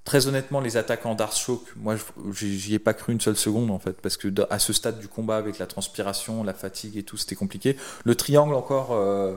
Très 0.04 0.28
honnêtement, 0.28 0.60
les 0.62 0.78
attaques 0.78 1.04
en 1.08 1.16
Dark 1.16 1.36
Shock, 1.36 1.62
moi, 1.76 1.96
j'y 2.32 2.76
ai 2.76 2.80
pas 2.80 2.94
cru 2.94 3.12
une 3.12 3.20
seule 3.22 3.36
seconde 3.38 3.72
en 3.72 3.80
fait, 3.80 3.94
parce 4.00 4.18
que 4.18 4.28
à 4.52 4.60
ce 4.60 4.72
stade 4.72 5.00
du 5.00 5.08
combat, 5.08 5.38
avec 5.38 5.58
la 5.58 5.66
transpiration, 5.66 6.44
la 6.44 6.54
fatigue 6.54 6.96
et 6.98 7.02
tout, 7.02 7.18
c'était 7.18 7.34
compliqué. 7.34 7.76
Le 8.04 8.14
triangle 8.14 8.54
encore, 8.54 8.90
euh, 8.92 9.34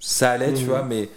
ça 0.00 0.30
allait, 0.30 0.54
tu 0.54 0.62
Mhm. 0.62 0.68
vois, 0.70 0.82
mais 0.82 1.10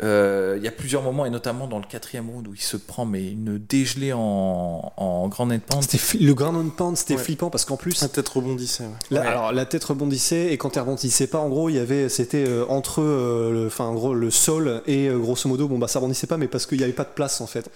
Il 0.00 0.62
y 0.62 0.68
a 0.68 0.70
plusieurs 0.70 1.02
moments, 1.02 1.26
et 1.26 1.30
notamment 1.30 1.66
dans 1.66 1.78
le 1.78 1.84
quatrième 1.84 2.30
round 2.30 2.46
où 2.48 2.54
il 2.54 2.60
se 2.60 2.76
prend 2.76 3.04
mais 3.04 3.30
une 3.32 3.58
dégelée 3.58 4.12
en, 4.12 4.92
en 4.96 5.28
grand 5.28 5.50
end 5.50 5.58
pound. 5.66 5.82
C'était 5.82 5.98
fli- 5.98 6.24
le 6.24 6.34
ground 6.34 6.56
and 6.56 6.70
pound, 6.76 6.96
c'était 6.96 7.14
Ouais. 7.14 7.22
flippant 7.22 7.50
parce 7.50 7.64
qu'en 7.64 7.76
plus, 7.76 8.00
La 8.00 8.08
tête 8.08 8.28
rebondissait. 8.28 8.84
ouais. 8.84 8.90
la, 9.10 9.20
Ouais. 9.20 9.26
alors 9.26 9.52
la 9.52 9.64
tête 9.66 9.82
rebondissait 9.84 10.52
et 10.52 10.56
quand 10.58 10.76
elle 10.76 10.82
rebondissait 10.82 11.26
pas, 11.26 11.38
en 11.38 11.48
gros, 11.48 11.68
il 11.68 11.76
y 11.76 11.78
avait, 11.78 12.08
c'était 12.08 12.44
euh, 12.46 12.64
entre, 12.68 13.00
euh, 13.02 13.52
le, 13.52 13.66
enfin, 13.66 13.84
en 13.86 13.94
gros, 13.94 14.14
le 14.14 14.30
sol 14.30 14.82
et 14.86 15.08
euh, 15.08 15.18
grosso 15.18 15.48
modo, 15.48 15.66
bon 15.68 15.78
bah 15.78 15.88
ça 15.88 15.98
rebondissait 15.98 16.26
pas, 16.26 16.36
mais 16.36 16.48
parce 16.48 16.66
qu'il 16.66 16.80
y 16.80 16.84
avait 16.84 16.92
pas 16.92 17.04
de 17.04 17.08
place 17.14 17.40
en 17.40 17.46
fait. 17.46 17.68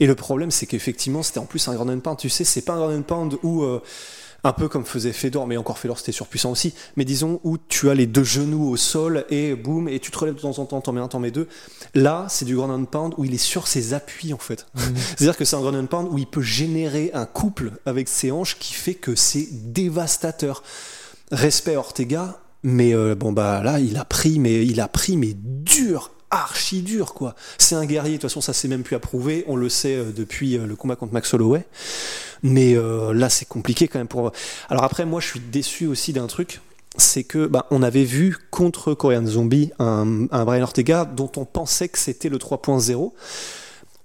Et 0.00 0.06
le 0.06 0.14
problème, 0.14 0.50
c'est 0.50 0.66
qu'effectivement, 0.66 1.22
c'était 1.22 1.38
en 1.40 1.46
plus 1.46 1.68
un 1.68 1.74
ground 1.74 1.90
and 1.90 2.00
pound. 2.00 2.16
Tu 2.18 2.28
sais, 2.30 2.44
c'est 2.44 2.62
pas 2.62 2.74
un 2.74 2.78
ground 2.78 2.98
and 2.98 3.02
pound 3.02 3.38
où 3.42 3.62
euh, 3.62 3.82
un 4.44 4.52
peu 4.52 4.68
comme 4.68 4.84
faisait 4.84 5.12
Fedor, 5.12 5.46
mais 5.46 5.56
encore 5.56 5.78
Fedor 5.78 5.98
c'était 5.98 6.12
surpuissant 6.12 6.50
aussi, 6.50 6.74
mais 6.96 7.04
disons 7.04 7.40
où 7.44 7.58
tu 7.58 7.90
as 7.90 7.94
les 7.94 8.06
deux 8.06 8.24
genoux 8.24 8.68
au 8.68 8.76
sol 8.76 9.24
et 9.30 9.54
boum, 9.54 9.88
et 9.88 9.98
tu 9.98 10.10
te 10.10 10.18
relèves 10.18 10.36
de 10.36 10.40
temps 10.40 10.58
en 10.58 10.66
temps, 10.66 10.80
t'en 10.80 10.92
mets 10.92 11.00
un, 11.00 11.08
t'en 11.08 11.18
mets 11.18 11.30
deux. 11.30 11.48
Là, 11.94 12.26
c'est 12.28 12.44
du 12.44 12.54
ground 12.54 12.72
and 12.72 12.84
pound 12.84 13.14
où 13.16 13.24
il 13.24 13.34
est 13.34 13.38
sur 13.38 13.66
ses 13.66 13.94
appuis 13.94 14.32
en 14.32 14.38
fait. 14.38 14.66
C'est-à-dire 15.16 15.36
que 15.36 15.44
c'est 15.44 15.56
un 15.56 15.60
ground 15.60 15.76
and 15.76 15.86
pound 15.86 16.08
où 16.10 16.18
il 16.18 16.26
peut 16.26 16.42
générer 16.42 17.10
un 17.14 17.26
couple 17.26 17.72
avec 17.86 18.08
ses 18.08 18.30
hanches 18.30 18.58
qui 18.58 18.74
fait 18.74 18.94
que 18.94 19.14
c'est 19.14 19.48
dévastateur. 19.72 20.62
Respect 21.30 21.76
Ortega, 21.76 22.40
mais 22.62 22.94
euh, 22.94 23.14
bon 23.14 23.32
bah 23.32 23.62
là, 23.62 23.80
il 23.80 23.96
a 23.98 24.04
pris, 24.04 24.38
mais 24.38 24.64
il 24.64 24.80
a 24.80 24.88
pris, 24.88 25.16
mais 25.16 25.34
dur. 25.34 26.10
Archi 26.30 26.82
dur 26.82 27.14
quoi. 27.14 27.34
C'est 27.58 27.74
un 27.74 27.86
guerrier, 27.86 28.12
de 28.12 28.16
toute 28.16 28.30
façon 28.30 28.40
ça 28.40 28.52
s'est 28.52 28.68
même 28.68 28.82
plus 28.82 28.96
à 28.96 28.98
prouver, 28.98 29.44
on 29.46 29.56
le 29.56 29.68
sait 29.68 29.96
euh, 29.96 30.12
depuis 30.14 30.56
euh, 30.56 30.66
le 30.66 30.76
combat 30.76 30.96
contre 30.96 31.12
Max 31.12 31.32
Holloway. 31.34 31.64
Mais 32.42 32.74
euh, 32.76 33.12
là, 33.12 33.28
c'est 33.28 33.46
compliqué 33.46 33.88
quand 33.88 33.98
même 33.98 34.08
pour. 34.08 34.32
Alors 34.68 34.84
après, 34.84 35.04
moi, 35.04 35.20
je 35.20 35.26
suis 35.26 35.40
déçu 35.40 35.86
aussi 35.86 36.12
d'un 36.12 36.26
truc. 36.26 36.60
C'est 36.96 37.24
que 37.24 37.46
bah, 37.46 37.66
on 37.70 37.82
avait 37.82 38.04
vu 38.04 38.36
contre 38.50 38.94
Korean 38.94 39.24
Zombie 39.24 39.70
un, 39.78 40.26
Brian 40.44 40.62
Ortega 40.62 41.04
dont 41.04 41.30
on 41.36 41.44
pensait 41.44 41.88
que 41.88 41.98
c'était 41.98 42.28
le 42.28 42.38
3.0. 42.38 43.12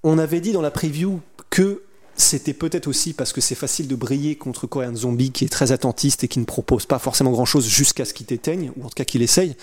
On 0.04 0.18
avait 0.18 0.42
dit 0.42 0.52
dans 0.52 0.62
la 0.62 0.70
preview 0.70 1.20
que 1.50 1.84
c'était 2.16 2.54
peut-être 2.54 2.88
aussi 2.88 3.14
parce 3.14 3.34
que 3.34 3.42
c'est 3.42 3.56
facile 3.56 3.88
de 3.88 3.96
briller 3.96 4.36
contre 4.36 4.68
Korean 4.68 4.96
Zombie 4.96 5.32
qui 5.32 5.46
est 5.46 5.50
très 5.50 5.72
attentiste 5.72 6.24
et 6.24 6.28
qui 6.28 6.40
ne 6.40 6.46
propose 6.46 6.86
pas 6.86 7.00
forcément 7.00 7.32
grand 7.32 7.46
chose 7.46 7.68
jusqu'à 7.68 8.06
ce 8.06 8.14
qu'il 8.14 8.28
t'éteigne, 8.28 8.72
ou 8.78 8.86
en 8.86 8.90
tout 8.90 8.96
cas 8.96 9.06
qu'il 9.06 9.24
essaye. 9.24 9.56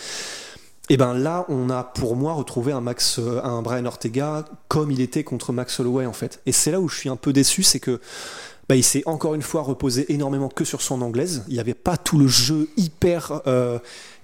Et 0.92 0.97
ben 0.97 1.14
là, 1.14 1.47
on 1.49 1.70
a 1.70 1.85
pour 1.85 2.16
moi 2.16 2.32
retrouvé 2.32 2.73
un 2.73 2.80
Max, 2.80 3.20
euh, 3.20 3.40
un 3.44 3.62
Brian 3.62 3.87
Ortega 3.87 4.44
comme 4.66 4.90
il 4.90 5.00
était 5.00 5.23
contre 5.23 5.52
Max 5.52 5.78
Holloway 5.78 6.04
en 6.04 6.12
fait. 6.12 6.42
Et 6.47 6.52
c'est 6.52 6.73
là 6.73 6.80
où 6.80 6.88
je 6.88 6.97
suis 6.97 7.09
un 7.09 7.14
peu 7.14 7.32
déçu, 7.32 7.62
c'est 7.62 7.78
que 7.78 8.00
bah, 8.68 8.75
il 8.75 8.82
s'est 8.82 9.04
encore 9.06 9.37
une 9.37 9.42
fois 9.42 9.62
reposé 9.62 10.12
énormément 10.12 10.49
que 10.49 10.64
sur 10.64 10.82
son 10.82 11.00
anglaise. 11.00 11.44
Il 11.47 11.54
n'y 11.54 11.61
avait 11.61 11.75
pas 11.75 11.97
tout 11.97 12.18
le 12.18 12.26
jeu 12.26 12.68
hyper 12.76 13.40
euh, 13.47 13.78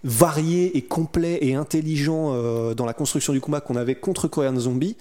varié 0.04 0.76
et 0.76 0.82
complet 0.82 1.38
et 1.42 1.54
intelligent 1.54 2.32
euh, 2.32 2.74
dans 2.74 2.86
la 2.86 2.94
construction 2.94 3.32
du 3.32 3.40
combat 3.40 3.60
qu'on 3.60 3.76
avait 3.76 3.94
contre 3.94 4.28
Korean 4.28 4.58
Zombie. 4.58 4.96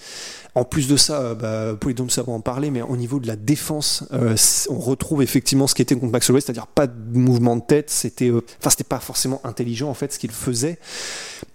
En 0.58 0.64
plus 0.64 0.88
de 0.88 0.96
ça, 0.96 1.20
euh, 1.20 1.36
bah, 1.36 1.78
Polydome 1.78 2.10
ça 2.10 2.24
va 2.24 2.32
en 2.32 2.40
parler, 2.40 2.72
mais 2.72 2.82
au 2.82 2.96
niveau 2.96 3.20
de 3.20 3.28
la 3.28 3.36
défense, 3.36 4.06
euh, 4.14 4.36
on 4.70 4.80
retrouve 4.80 5.22
effectivement 5.22 5.68
ce 5.68 5.75
qui 5.75 5.82
était 5.82 5.96
contre 5.96 6.14
Max 6.14 6.30
Holloway, 6.30 6.40
c'est-à-dire 6.40 6.68
pas 6.68 6.88
de 6.88 6.94
mouvement 7.18 7.58
de 7.58 7.62
tête. 7.62 7.90
C'était, 7.90 8.30
euh, 8.30 8.42
enfin, 8.62 8.70
c'était 8.70 8.86
pas 8.86 9.02
forcément 9.02 9.42
intelligent 9.44 9.90
en 9.90 9.94
fait 9.94 10.14
ce 10.14 10.20
qu'il 10.20 10.32
faisait. 10.32 10.80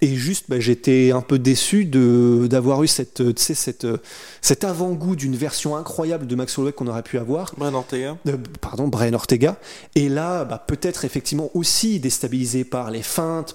Et 0.03 0.15
juste, 0.17 0.47
bah, 0.49 0.61
j'étais 0.61 1.13
un 1.13 1.23
peu 1.23 1.39
déçu 1.39 1.87
de 1.87 2.47
d'avoir 2.49 2.83
eu 2.83 2.89
cette, 2.89 3.39
cette, 3.39 3.87
cet 4.43 4.65
avant-goût 4.65 5.17
d'une 5.17 5.35
version 5.35 5.77
incroyable 5.77 6.27
de 6.27 6.35
Max 6.35 6.59
Holloway 6.59 6.73
qu'on 6.75 6.87
aurait 6.87 7.03
pu 7.03 7.17
avoir. 7.17 7.55
Brian 7.57 7.75
Ortega. 7.75 8.19
Pardon, 8.61 8.89
Brian 8.89 9.15
Ortega. 9.15 9.57
Et 9.95 10.11
là, 10.11 10.45
bah, 10.45 10.63
peut-être 10.67 11.07
effectivement 11.07 11.51
aussi 11.55 12.01
déstabilisé 12.01 12.65
par 12.65 12.91
les 12.91 13.03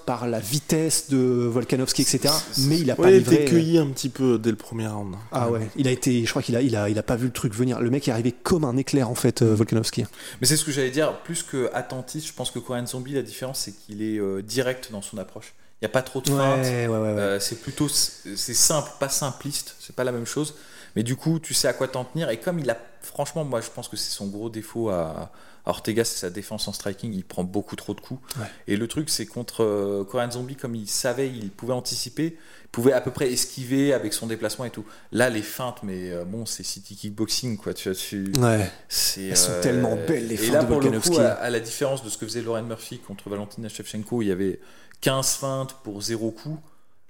par 0.06 0.28
la 0.28 0.40
vitesse 0.40 1.10
de 1.10 1.18
Volkanovski, 1.18 2.02
etc. 2.04 2.34
Mais 2.68 2.80
il 2.80 2.90
a 2.92 2.96
pas 2.96 3.04
Ouais, 3.04 3.14
il 3.14 3.18
livré. 3.20 3.36
était 3.36 3.46
cueilli 3.46 3.78
un 3.78 3.88
petit 3.88 4.10
peu 4.10 4.38
dès 4.40 4.50
le 4.52 4.56
premier 4.56 4.88
round. 4.88 5.16
Ah 5.32 5.50
ouais, 5.50 5.68
il 5.76 5.88
a 5.88 5.92
été, 5.92 6.24
je 6.26 6.30
crois 6.30 6.42
qu'il 6.42 6.56
a, 6.56 6.62
il 6.62 6.76
a, 6.76 6.90
il 6.90 6.98
a 7.00 7.04
pas 7.04 7.16
vu 7.16 7.26
le 7.28 7.32
truc 7.34 7.54
venir. 7.54 7.80
Le 7.82 7.90
mec 7.90 8.08
est 8.08 8.12
arrivé 8.12 8.32
comme 8.32 8.64
un 8.66 8.78
éclair 8.78 9.10
en 9.10 9.16
fait, 9.16 9.42
euh, 9.42 9.54
Volkanovski. 9.56 10.06
Mais 10.42 10.48
c'est 10.48 10.58
ce 10.58 10.66
que 10.66 10.72
j'allais 10.72 10.92
dire, 10.92 11.20
plus 11.24 11.44
que 11.44 11.70
attentiste, 11.74 12.28
je 12.28 12.34
pense 12.34 12.52
que 12.52 12.60
Korean 12.60 12.86
Zombie, 12.86 13.14
la 13.14 13.22
différence, 13.22 13.60
c'est 13.60 13.74
qu'il 13.74 14.02
est 14.02 14.18
euh, 14.20 14.42
direct 14.42 14.92
dans 14.92 15.02
son 15.02 15.18
approche. 15.18 15.54
Il 15.82 15.86
n'y 15.86 15.88
a 15.88 15.90
pas 15.90 16.02
trop 16.02 16.22
de 16.22 16.30
feintes. 16.30 16.60
ouais, 16.66 16.88
ouais, 16.88 16.98
ouais. 16.98 17.08
Euh, 17.08 17.40
c'est 17.40 17.60
plutôt 17.62 17.88
c'est 17.90 18.54
simple, 18.54 18.90
pas 19.00 19.10
simpliste, 19.10 19.76
c'est 19.80 19.96
pas 19.96 20.04
la 20.04 20.12
même 20.12 20.26
chose. 20.26 20.56
Mais 20.96 21.04
du 21.04 21.18
coup, 21.18 21.40
tu 21.40 21.54
sais 21.54 21.68
à 21.68 21.74
quoi 21.74 21.90
t'en 21.90 22.06
tenir. 22.06 22.30
Et 22.30 22.40
comme 22.40 22.58
il 22.60 22.70
a, 22.70 22.78
franchement, 23.02 23.44
moi 23.44 23.60
je 23.60 23.70
pense 23.70 23.90
que 23.90 23.98
c'est 23.98 24.12
son 24.12 24.28
gros 24.28 24.50
défaut 24.50 24.90
à, 24.90 24.94
à 25.02 25.32
Ortega, 25.66 26.04
c'est 26.06 26.18
sa 26.20 26.30
défense 26.30 26.68
en 26.68 26.74
striking. 26.74 27.14
Il 27.14 27.24
prend 27.24 27.44
beaucoup 27.44 27.76
trop 27.76 27.94
de 27.94 28.02
coups. 28.02 28.22
Ouais. 28.40 28.46
Et 28.68 28.78
le 28.78 28.88
truc, 28.88 29.10
c'est 29.10 29.26
contre 29.26 29.64
euh, 29.64 30.04
Korean 30.04 30.30
Zombie, 30.32 30.56
comme 30.56 30.76
il 30.76 30.88
savait, 30.88 31.30
il 31.30 31.50
pouvait 31.52 31.74
anticiper, 31.74 32.38
il 32.64 32.68
pouvait 32.70 32.94
à 32.94 33.02
peu 33.02 33.12
près 33.12 33.32
esquiver 33.32 33.94
avec 33.94 34.14
son 34.14 34.28
déplacement 34.28 34.66
et 34.66 34.70
tout. 34.70 34.86
Là, 35.12 35.30
les 35.30 35.42
feintes, 35.42 35.80
mais 35.84 36.12
euh, 36.12 36.24
bon, 36.26 36.46
c'est 36.46 36.64
city 36.64 36.96
kickboxing, 36.96 37.58
quoi. 37.58 37.74
Tu 37.74 37.92
tu. 37.96 38.32
Ouais. 38.40 38.70
C'est, 38.90 39.24
Elles 39.28 39.38
sont 39.38 39.60
tellement 39.62 39.96
belles, 39.96 40.28
les 40.28 40.36
Et 40.36 40.38
feintes 40.38 40.54
là, 40.54 40.62
de 40.62 40.66
pour 40.68 40.76
le 40.76 40.82
Volkanovski. 40.84 41.12
coup, 41.16 41.20
à, 41.22 41.30
à 41.30 41.50
la 41.50 41.60
différence 41.60 42.04
de 42.04 42.10
ce 42.10 42.18
que 42.18 42.26
faisait 42.26 42.42
Lauren 42.42 42.64
Murphy 42.64 43.00
contre 43.00 43.30
Valentina 43.30 43.68
Shevchenko, 43.70 44.22
il 44.22 44.28
y 44.28 44.32
avait 44.32 44.60
15 45.02 45.28
feintes 45.36 45.76
pour 45.84 46.02
0 46.02 46.32
coup. 46.32 46.60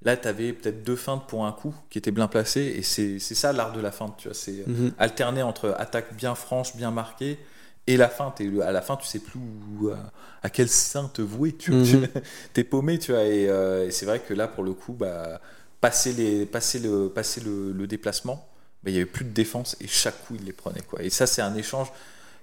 Là, 0.03 0.15
tu 0.15 0.27
avais 0.27 0.53
peut-être 0.53 0.83
deux 0.83 0.95
feintes 0.95 1.25
pour 1.27 1.45
un 1.47 1.51
coup 1.51 1.73
qui 1.89 1.97
étaient 1.97 2.11
bien 2.11 2.27
placées. 2.27 2.75
Et 2.77 2.83
c'est 2.83 3.17
c'est 3.19 3.33
ça 3.33 3.51
l'art 3.53 3.71
de 3.73 3.79
la 3.81 3.91
feinte, 3.91 4.15
tu 4.17 4.27
vois. 4.27 4.35
C'est 4.35 4.63
Mhm. 4.67 4.91
alterner 4.99 5.41
entre 5.41 5.75
attaque 5.79 6.15
bien 6.15 6.35
franche, 6.35 6.75
bien 6.75 6.91
marquée, 6.91 7.39
et 7.87 7.97
la 7.97 8.11
le- 8.39 8.61
à 8.63 8.71
la 8.71 8.81
fin, 8.81 8.95
tu 8.97 9.05
sais 9.05 9.19
plus 9.19 9.39
où- 9.39 9.89
à, 9.89 10.11
à 10.43 10.49
quel 10.49 10.69
sein 10.69 11.09
te 11.13 11.21
vouer. 11.21 11.53
Tu. 11.53 11.71
Mhm. 11.71 12.07
T'es 12.53 12.63
paumé, 12.63 12.97
tu 12.99 13.11
vois. 13.11 13.23
Et, 13.23 13.47
euh, 13.49 13.87
et 13.87 13.91
c'est 13.91 14.05
vrai 14.05 14.19
que 14.19 14.33
là, 14.33 14.47
pour 14.47 14.63
le 14.63 14.73
coup, 14.73 14.93
bah, 14.93 15.39
passer, 15.81 16.13
les, 16.13 16.45
passer, 16.45 16.79
le, 16.79 17.09
passer 17.09 17.41
le, 17.41 17.71
le 17.71 17.87
déplacement, 17.87 18.47
bah, 18.83 18.89
il 18.89 18.93
n'y 18.93 18.97
avait 18.99 19.05
plus 19.09 19.25
de 19.25 19.29
défense 19.31 19.75
et 19.81 19.87
chaque 19.87 20.25
coup, 20.25 20.35
il 20.35 20.45
les 20.45 20.53
prenait. 20.53 20.81
Quoi. 20.81 21.03
Et 21.03 21.09
ça, 21.09 21.27
c'est 21.27 21.41
un 21.41 21.55
échange. 21.55 21.91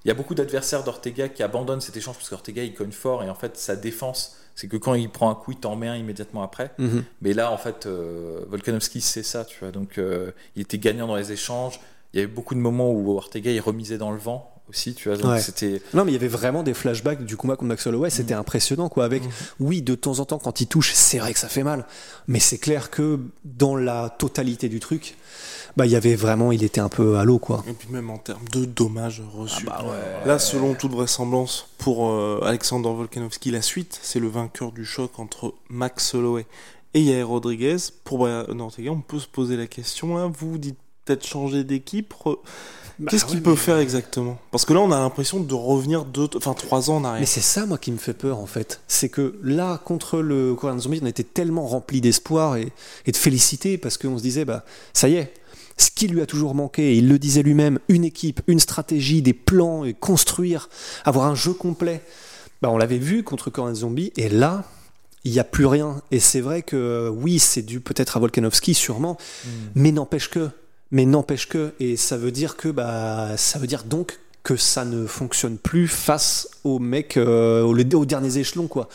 Il 0.04 0.08
y 0.08 0.10
a 0.10 0.14
beaucoup 0.14 0.34
d'adversaires 0.34 0.82
d'Ortega 0.82 1.28
qui 1.28 1.42
abandonnent 1.44 1.80
cet 1.80 1.96
échange 1.96 2.16
parce 2.16 2.28
qu'Ortega, 2.28 2.62
il 2.64 2.74
cogne 2.74 2.90
fort 2.90 3.22
et 3.22 3.30
en 3.30 3.34
fait, 3.36 3.56
sa 3.56 3.76
défense, 3.76 4.36
c'est 4.56 4.66
que 4.68 4.76
quand 4.76 4.94
il 4.94 5.08
prend 5.08 5.30
un 5.30 5.34
coup, 5.36 5.52
il 5.52 5.58
t'en 5.58 5.76
met 5.76 5.86
un 5.88 5.96
immédiatement 5.96 6.42
après. 6.42 6.72
Mhm. 6.78 7.04
Mais 7.20 7.32
là, 7.34 7.52
en 7.52 7.56
fait, 7.56 7.86
euh, 7.86 8.40
Volkanovski, 8.48 9.00
c'est 9.00 9.22
ça, 9.22 9.44
tu 9.44 9.58
vois. 9.60 9.70
Donc, 9.70 9.98
euh, 9.98 10.32
il 10.56 10.62
était 10.62 10.78
gagnant 10.78 11.06
dans 11.06 11.16
les 11.16 11.30
échanges. 11.32 11.80
Il 12.12 12.18
y 12.20 12.22
avait 12.22 12.30
beaucoup 12.32 12.54
de 12.54 12.60
moments 12.60 12.90
où 12.92 13.16
Ortega, 13.16 13.50
il 13.52 13.60
remisait 13.60 13.96
dans 13.98 14.10
le 14.10 14.18
vent 14.18 14.51
aussi, 14.68 14.94
tu 14.94 15.08
vois. 15.08 15.18
Donc, 15.18 15.30
Ouais. 15.32 15.40
c'était. 15.40 15.82
Non, 15.94 16.04
mais 16.04 16.10
il 16.12 16.14
y 16.14 16.16
avait 16.16 16.28
vraiment 16.28 16.62
des 16.62 16.74
flashbacks 16.74 17.24
du 17.24 17.36
combat 17.36 17.56
contre 17.56 17.68
Max 17.68 17.86
Holloway. 17.86 18.10
C'était 18.10 18.34
impressionnant, 18.34 18.88
quoi. 18.88 19.04
Avec, 19.04 19.22
oui, 19.60 19.82
de 19.82 19.94
temps 19.94 20.18
en 20.20 20.24
temps, 20.24 20.38
quand 20.38 20.60
il 20.60 20.66
touche, 20.66 20.92
c'est 20.94 21.18
vrai 21.18 21.32
que 21.32 21.38
ça 21.38 21.48
fait 21.48 21.62
mal. 21.62 21.86
Mais 22.28 22.40
c'est 22.40 22.58
clair 22.58 22.90
que 22.90 23.18
dans 23.44 23.76
la 23.76 24.08
totalité 24.10 24.68
du 24.68 24.80
truc, 24.80 25.16
bah, 25.76 25.86
il 25.86 25.92
y 25.92 25.96
avait 25.96 26.14
vraiment, 26.16 26.52
il 26.52 26.64
était 26.64 26.80
un 26.80 26.88
peu 26.90 27.16
à 27.16 27.24
l'eau, 27.24 27.38
quoi. 27.38 27.64
Et 27.68 27.72
puis 27.72 27.88
même 27.90 28.10
en 28.10 28.18
termes 28.18 28.46
de 28.52 28.64
dommages 28.66 29.22
reçus. 29.34 29.66
Ah 29.70 29.82
bah 29.82 29.84
ouais. 29.90 30.26
Là, 30.26 30.38
selon 30.38 30.74
toute 30.74 30.92
vraisemblance, 30.92 31.66
pour 31.78 32.08
euh, 32.10 32.40
Alexander 32.44 32.88
Volkanovski, 32.90 33.50
la 33.50 33.62
suite, 33.62 33.98
c'est 34.02 34.20
le 34.20 34.28
vainqueur 34.28 34.72
du 34.72 34.84
choc 34.84 35.18
entre 35.18 35.54
Max 35.70 36.14
Holloway 36.14 36.46
et 36.94 37.00
Yair 37.00 37.26
Rodriguez. 37.26 37.76
Pour 38.04 38.18
Brian 38.18 38.44
Ortega, 38.60 38.90
on 38.90 39.00
peut 39.00 39.18
se 39.18 39.26
poser 39.26 39.56
la 39.56 39.66
question, 39.66 40.16
là, 40.16 40.30
vous 40.38 40.58
dites 40.58 40.76
peut-être 41.04 41.26
changer 41.26 41.64
d'équipe. 41.64 42.12
re- 42.22 42.38
Bah 42.98 43.10
Qu'est-ce 43.10 43.24
qu'il 43.24 43.42
peut 43.42 43.56
faire 43.56 43.78
exactement? 43.78 44.38
Parce 44.50 44.64
que 44.64 44.72
là, 44.72 44.80
on 44.80 44.92
a 44.92 44.98
l'impression 44.98 45.40
de 45.40 45.54
revenir 45.54 46.04
deux, 46.04 46.28
enfin 46.36 46.54
trois 46.54 46.90
ans 46.90 46.96
en 46.96 47.00
Mais 47.00 47.08
arrière. 47.08 47.28
c'est 47.28 47.40
ça, 47.40 47.66
moi, 47.66 47.78
qui 47.78 47.90
me 47.92 47.98
fait 47.98 48.12
peur, 48.14 48.38
en 48.38 48.46
fait. 48.46 48.80
C'est 48.88 49.08
que 49.08 49.34
là, 49.42 49.80
contre 49.84 50.20
le 50.20 50.54
Korean 50.54 50.78
Zombie, 50.78 51.00
on 51.02 51.06
était 51.06 51.22
tellement 51.24 51.66
rempli 51.66 52.00
d'espoir 52.00 52.56
et, 52.56 52.72
et 53.06 53.12
de 53.12 53.16
félicité 53.16 53.78
parce 53.78 53.98
qu'on 53.98 54.18
se 54.18 54.22
disait, 54.22 54.44
bah, 54.44 54.64
ça 54.92 55.08
y 55.08 55.14
est. 55.16 55.32
Ce 55.78 55.90
qui 55.90 56.06
lui 56.06 56.20
a 56.20 56.26
toujours 56.26 56.54
manqué, 56.54 56.92
et 56.92 56.96
il 56.98 57.08
le 57.08 57.18
disait 57.18 57.42
lui-même, 57.42 57.78
une 57.88 58.04
équipe, 58.04 58.42
une 58.46 58.60
stratégie, 58.60 59.22
des 59.22 59.32
plans, 59.32 59.84
et 59.84 59.94
construire, 59.94 60.68
avoir 61.04 61.26
un 61.26 61.34
jeu 61.34 61.54
complet. 61.54 62.02
Bah, 62.60 62.68
on 62.70 62.76
l'avait 62.76 62.98
vu 62.98 63.22
contre 63.24 63.50
Korean 63.50 63.74
Zombie, 63.74 64.12
et 64.16 64.28
là, 64.28 64.64
il 65.24 65.32
n'y 65.32 65.38
a 65.38 65.44
plus 65.44 65.66
rien. 65.66 66.02
Et 66.10 66.20
c'est 66.20 66.40
vrai 66.40 66.62
que 66.62 67.08
oui, 67.08 67.38
c'est 67.38 67.62
dû 67.62 67.80
peut-être 67.80 68.16
à 68.16 68.20
Volkanovski, 68.20 68.74
sûrement, 68.74 69.16
mais 69.74 69.92
n'empêche 69.92 70.28
que, 70.28 70.50
mais 70.92 71.04
n'empêche 71.06 71.48
que, 71.48 71.72
et 71.80 71.96
ça 71.96 72.16
veut 72.16 72.30
dire 72.30 72.56
que, 72.56 72.68
bah, 72.68 73.30
ça 73.36 73.58
veut 73.58 73.66
dire 73.66 73.82
donc 73.84 74.20
que 74.42 74.56
ça 74.56 74.84
ne 74.84 75.06
fonctionne 75.06 75.56
plus 75.56 75.86
face 75.86 76.48
aux 76.64 76.80
mecs 76.80 77.16
euh, 77.16 77.62
aux, 77.62 78.04
derniers 78.04 78.38
échelons, 78.38 78.66
quoi. 78.66 78.88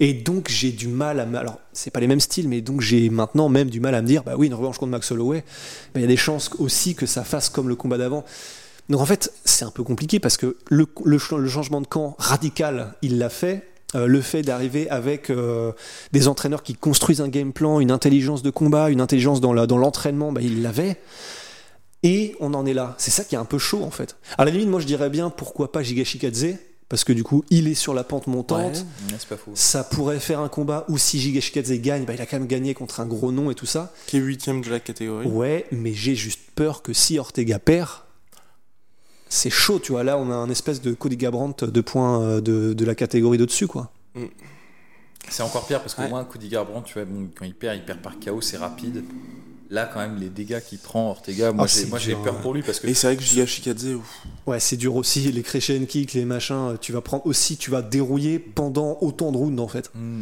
Et 0.00 0.14
donc 0.14 0.48
j'ai 0.48 0.72
du 0.72 0.88
mal 0.88 1.20
à, 1.20 1.38
alors 1.38 1.60
c'est 1.72 1.90
pas 1.90 2.00
les 2.00 2.06
mêmes 2.06 2.20
styles, 2.20 2.48
mais 2.48 2.60
donc 2.62 2.80
j'ai 2.80 3.10
maintenant 3.10 3.48
même 3.48 3.68
du 3.70 3.80
mal 3.80 3.94
à 3.94 4.02
me 4.02 4.06
dire, 4.06 4.22
bah 4.24 4.34
oui, 4.36 4.46
une 4.46 4.54
revanche 4.54 4.78
contre 4.78 4.90
Max 4.92 5.10
Holloway, 5.12 5.44
bah, 5.94 6.00
il 6.00 6.02
y 6.02 6.04
a 6.04 6.08
des 6.08 6.16
chances 6.16 6.50
aussi 6.58 6.94
que 6.94 7.06
ça 7.06 7.22
fasse 7.22 7.48
comme 7.50 7.68
le 7.68 7.76
combat 7.76 7.98
d'avant. 7.98 8.24
Donc 8.88 9.00
en 9.00 9.06
fait, 9.06 9.32
c'est 9.44 9.64
un 9.64 9.70
peu 9.70 9.82
compliqué 9.82 10.20
parce 10.20 10.36
que 10.36 10.56
le, 10.70 10.86
le, 11.04 11.18
le 11.38 11.48
changement 11.48 11.80
de 11.80 11.86
camp 11.86 12.16
radical, 12.18 12.94
il 13.02 13.18
l'a 13.18 13.30
fait. 13.30 13.68
Euh, 13.94 14.06
le 14.06 14.20
fait 14.22 14.42
d'arriver 14.42 14.90
avec 14.90 15.30
euh, 15.30 15.70
des 16.12 16.26
entraîneurs 16.26 16.64
qui 16.64 16.74
construisent 16.74 17.20
un 17.20 17.28
game 17.28 17.52
plan, 17.52 17.78
une 17.78 17.92
intelligence 17.92 18.42
de 18.42 18.50
combat, 18.50 18.90
une 18.90 19.00
intelligence 19.00 19.40
dans 19.40 19.52
la- 19.52 19.68
dans 19.68 19.78
l'entraînement, 19.78 20.32
bah, 20.32 20.40
il 20.42 20.62
l'avait. 20.62 20.96
Et 22.04 22.36
on 22.38 22.54
en 22.54 22.64
est 22.66 22.74
là. 22.74 22.94
C'est 22.98 23.10
ça 23.10 23.24
qui 23.24 23.34
est 23.34 23.38
un 23.38 23.44
peu 23.44 23.58
chaud 23.58 23.82
en 23.82 23.90
fait. 23.90 24.16
À 24.38 24.44
la 24.44 24.50
limite, 24.52 24.68
moi 24.68 24.78
je 24.78 24.86
dirais 24.86 25.10
bien 25.10 25.30
pourquoi 25.30 25.72
pas 25.72 25.82
Giga 25.82 26.04
Shikadze, 26.04 26.54
parce 26.88 27.02
que 27.02 27.12
du 27.14 27.24
coup, 27.24 27.44
il 27.50 27.66
est 27.66 27.74
sur 27.74 27.94
la 27.94 28.04
pente 28.04 28.26
montante. 28.26 28.84
Ouais. 29.10 29.16
pas. 29.28 29.36
Ça 29.54 29.82
pourrait 29.84 30.20
faire 30.20 30.38
un 30.40 30.48
combat 30.50 30.84
où 30.88 30.98
si 30.98 31.18
Gigashikadze 31.18 31.72
gagne, 31.80 32.04
bah, 32.04 32.12
il 32.14 32.20
a 32.20 32.26
quand 32.26 32.38
même 32.38 32.46
gagné 32.46 32.74
contre 32.74 33.00
un 33.00 33.06
gros 33.06 33.32
nom 33.32 33.50
et 33.50 33.54
tout 33.54 33.66
ça. 33.66 33.92
Qui 34.06 34.18
est 34.18 34.20
huitième 34.20 34.60
de 34.60 34.68
la 34.70 34.80
catégorie. 34.80 35.26
Ouais, 35.26 35.64
mais 35.72 35.94
j'ai 35.94 36.14
juste 36.14 36.40
peur 36.54 36.82
que 36.82 36.92
si 36.92 37.18
Ortega 37.18 37.58
perd, 37.58 37.88
c'est 39.30 39.50
chaud, 39.50 39.78
tu 39.82 39.92
vois. 39.92 40.04
Là, 40.04 40.18
on 40.18 40.30
a 40.30 40.34
un 40.34 40.50
espèce 40.50 40.82
de 40.82 40.92
Cody 40.92 41.16
Garbrandt 41.16 41.66
de 41.66 41.80
points 41.80 42.20
euh, 42.22 42.40
de, 42.42 42.74
de 42.74 42.84
la 42.84 42.94
catégorie 42.94 43.38
d'au-dessus, 43.38 43.66
quoi. 43.66 43.90
C'est 45.30 45.42
encore 45.42 45.66
pire 45.66 45.80
parce 45.80 45.94
qu'au 45.94 46.02
Ouais. 46.02 46.08
moins 46.10 46.24
Cody 46.24 46.48
Garbrandt, 46.48 46.86
tu 46.86 46.94
vois, 46.94 47.06
bon, 47.06 47.28
quand 47.34 47.46
il 47.46 47.54
perd, 47.54 47.76
il 47.76 47.84
perd 47.84 48.00
par 48.00 48.20
KO, 48.20 48.40
c'est 48.42 48.58
rapide. 48.58 49.02
Là, 49.70 49.90
quand 49.92 50.00
même, 50.00 50.18
les 50.20 50.28
dégâts 50.28 50.60
qu'il 50.60 50.78
prend, 50.78 51.10
Ortega, 51.10 51.50
moi 51.52 51.66
Ah, 51.66 51.98
j'ai 51.98 52.14
peur 52.14 52.34
ouais. 52.34 52.42
pour 52.42 52.52
lui 52.54 52.62
parce 52.62 52.80
que 52.80 52.86
Et 52.86 52.94
c'est 52.94 53.06
vrai 53.06 53.16
que 53.16 53.22
Giga 53.22 53.46
Shikadze, 53.46 53.94
ouf. 53.94 54.22
Ouais, 54.46 54.60
c'est 54.60 54.76
dur 54.76 54.94
aussi. 54.94 55.32
Les 55.32 55.42
crescent 55.42 55.86
kicks, 55.86 56.12
les 56.12 56.24
machins, 56.24 56.76
tu 56.80 56.92
vas 56.92 57.00
prendre 57.00 57.26
aussi, 57.26 57.56
tu 57.56 57.70
vas 57.70 57.80
dérouiller 57.82 58.38
pendant 58.38 58.98
autant 59.00 59.32
de 59.32 59.38
rounds, 59.38 59.60
en 59.62 59.68
fait. 59.68 59.90
Hmm. 59.94 60.20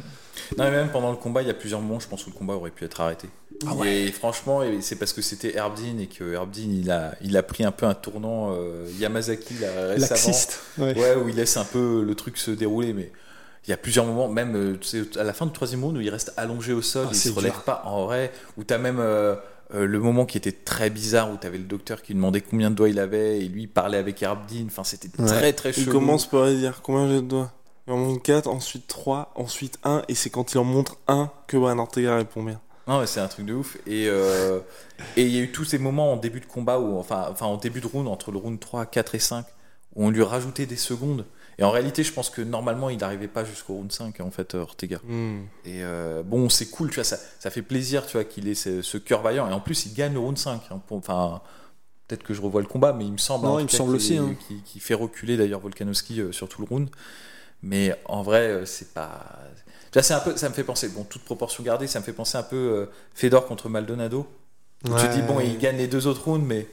Non, 0.56 0.64
mais 0.64 0.70
même 0.70 0.90
pendant 0.90 1.10
le 1.10 1.16
combat, 1.16 1.42
il 1.42 1.48
y 1.48 1.50
a 1.50 1.54
plusieurs 1.54 1.80
moments, 1.80 2.00
je 2.00 2.08
pense, 2.08 2.26
où 2.26 2.30
le 2.30 2.36
combat 2.36 2.54
aurait 2.54 2.70
pu 2.70 2.84
être 2.84 3.00
arrêté. 3.00 3.28
Ah 3.66 3.74
Et 3.84 4.10
franchement, 4.10 4.62
et 4.62 4.80
c'est 4.80 4.96
parce 4.96 5.12
que 5.12 5.22
c'était 5.22 5.56
Herbdin 5.56 5.98
et 6.00 6.06
que 6.06 6.32
Herbdin, 6.32 6.68
il 6.70 6.90
a, 6.90 7.14
il 7.22 7.36
a 7.36 7.42
pris 7.42 7.64
un 7.64 7.70
peu 7.70 7.86
un 7.86 7.94
tournant 7.94 8.52
euh, 8.52 8.86
Yamazaki 8.98 9.54
là, 9.60 9.68
récemment. 9.88 9.98
Laxiste. 10.10 10.60
Ouais. 10.78 10.98
Ouais, 10.98 11.14
où 11.16 11.28
il 11.28 11.36
laisse 11.36 11.56
un 11.56 11.64
peu 11.64 12.02
le 12.02 12.14
truc 12.14 12.38
se 12.38 12.50
dérouler, 12.50 12.92
mais 12.92 13.12
il 13.66 13.70
y 13.70 13.72
a 13.72 13.76
plusieurs 13.76 14.04
moments, 14.06 14.28
même 14.28 14.56
euh, 14.56 14.76
tu 14.80 14.86
sais, 14.88 15.18
à 15.18 15.24
la 15.24 15.32
fin 15.32 15.46
du 15.46 15.52
troisième 15.52 15.84
round, 15.84 15.96
où 15.96 16.00
il 16.00 16.10
reste 16.10 16.32
allongé 16.36 16.72
au 16.72 16.82
sol, 16.82 17.06
Ah, 17.08 17.12
il 17.12 17.16
se 17.16 17.30
relève 17.30 17.52
dur. 17.52 17.62
pas 17.62 17.82
en 17.86 18.04
vrai, 18.06 18.32
où 18.56 18.64
t'as 18.64 18.78
même 18.78 18.98
euh, 18.98 19.36
euh, 19.74 19.86
le 19.86 19.98
moment 20.00 20.26
qui 20.26 20.36
était 20.36 20.52
très 20.52 20.90
bizarre, 20.90 21.30
où 21.30 21.36
t'avais 21.36 21.58
le 21.58 21.64
docteur 21.64 22.02
qui 22.02 22.14
demandait 22.14 22.40
combien 22.40 22.70
de 22.70 22.74
doigts 22.74 22.88
il 22.88 22.98
avait, 22.98 23.38
et 23.40 23.48
lui 23.48 23.62
il 23.62 23.68
parlait 23.68 23.98
avec 23.98 24.22
Herbdin, 24.22 24.64
enfin 24.66 24.84
c'était 24.84 25.08
Ouais. 25.20 25.26
très 25.28 25.52
très 25.52 25.70
Il 25.70 25.84
chelou. 25.84 25.92
commence 25.92 26.26
par 26.28 26.46
dire 26.48 26.80
combien 26.82 27.08
j'ai 27.08 27.16
de 27.16 27.20
doigts. 27.28 27.52
Il 27.86 27.92
en 27.92 27.96
montre 27.96 28.22
4, 28.22 28.48
ensuite 28.48 28.86
3, 28.86 29.32
ensuite 29.34 29.78
1, 29.84 30.02
et 30.08 30.14
c'est 30.14 30.30
quand 30.30 30.52
il 30.54 30.58
en 30.58 30.64
montre 30.64 30.98
1 31.08 31.30
que 31.48 31.56
Brian 31.56 31.78
Ortega 31.78 32.16
répond 32.16 32.42
bien. 32.42 32.60
Non, 32.88 32.98
mais 33.00 33.06
c'est 33.06 33.20
un 33.20 33.28
truc 33.28 33.46
de 33.46 33.54
ouf. 33.54 33.76
Et 33.86 34.08
euh, 34.08 34.58
et 35.16 35.22
il 35.22 35.28
y 35.32 35.38
a 35.38 35.40
eu 35.40 35.52
tous 35.52 35.64
ces 35.64 35.78
moments 35.78 36.12
en 36.12 36.16
début 36.16 36.40
de 36.40 36.46
combat, 36.46 36.78
où, 36.80 36.96
enfin, 36.98 37.28
enfin 37.30 37.46
en 37.46 37.56
début 37.56 37.80
de 37.80 37.86
round, 37.86 38.08
entre 38.08 38.30
le 38.32 38.38
round 38.38 38.58
3, 38.58 38.86
4 38.86 39.14
et 39.14 39.18
5, 39.20 39.46
où 39.94 40.06
on 40.06 40.10
lui 40.10 40.22
rajoutait 40.22 40.66
des 40.66 40.76
secondes. 40.76 41.24
Et 41.58 41.64
en 41.64 41.70
réalité, 41.70 42.02
je 42.02 42.12
pense 42.12 42.30
que 42.30 42.40
normalement, 42.42 42.88
il 42.90 42.98
n'arrivait 42.98 43.28
pas 43.28 43.44
jusqu'au 43.44 43.74
round 43.74 43.92
5, 43.92 44.20
en 44.20 44.30
fait, 44.30 44.54
euh, 44.54 44.62
Ortega. 44.62 44.98
Hmm. 45.04 45.40
Et 45.64 45.82
euh, 45.82 46.22
bon, 46.22 46.48
c'est 46.48 46.66
cool, 46.66 46.88
tu 46.88 46.96
vois, 46.96 47.04
ça, 47.04 47.18
ça 47.38 47.50
fait 47.50 47.62
plaisir, 47.62 48.06
tu 48.06 48.12
vois, 48.16 48.24
qu'il 48.24 48.48
ait 48.48 48.54
ce, 48.54 48.82
ce 48.82 48.98
cœur 48.98 49.22
vaillant. 49.22 49.48
Et 49.48 49.52
en 49.52 49.60
plus, 49.60 49.86
il 49.86 49.94
gagne 49.94 50.14
le 50.14 50.18
round 50.18 50.38
5. 50.38 50.62
hein, 50.70 50.80
Enfin, 50.90 51.42
peut-être 52.08 52.22
que 52.22 52.34
je 52.34 52.40
revois 52.40 52.62
le 52.62 52.66
combat, 52.66 52.92
mais 52.92 53.04
il 53.04 53.12
me 53.12 53.18
semble. 53.18 53.46
Non, 53.46 53.58
il 53.58 53.64
me 53.64 53.68
semble 53.68 53.94
aussi, 53.94 54.16
hein. 54.16 54.34
qu'il 54.64 54.80
fait 54.80 54.94
reculer 54.94 55.36
d'ailleurs 55.36 55.60
Volkanovski 55.60 56.20
euh, 56.20 56.32
sur 56.32 56.48
tout 56.48 56.62
le 56.62 56.66
round. 56.68 56.88
Mais 57.62 57.94
en 58.06 58.22
vrai, 58.22 58.48
euh, 58.48 58.66
c'est 58.66 58.92
pas. 58.94 59.38
Tu 59.90 59.98
vois, 59.98 60.02
c'est 60.02 60.14
un 60.14 60.20
peu, 60.20 60.36
ça 60.36 60.48
me 60.48 60.54
fait 60.54 60.64
penser, 60.64 60.88
bon, 60.88 61.04
toute 61.04 61.22
proportion 61.22 61.62
gardée, 61.62 61.86
ça 61.86 62.00
me 62.00 62.04
fait 62.04 62.14
penser 62.14 62.38
un 62.38 62.42
peu 62.42 62.88
Fedor 63.14 63.46
contre 63.46 63.68
Maldonado. 63.68 64.26
Où 64.84 64.88
Tu 64.98 65.06
te 65.06 65.12
dis, 65.14 65.22
bon, 65.22 65.38
il 65.38 65.58
gagne 65.58 65.76
les 65.76 65.86
deux 65.86 66.06
autres 66.06 66.24
rounds, 66.24 66.44
mais 66.46 66.66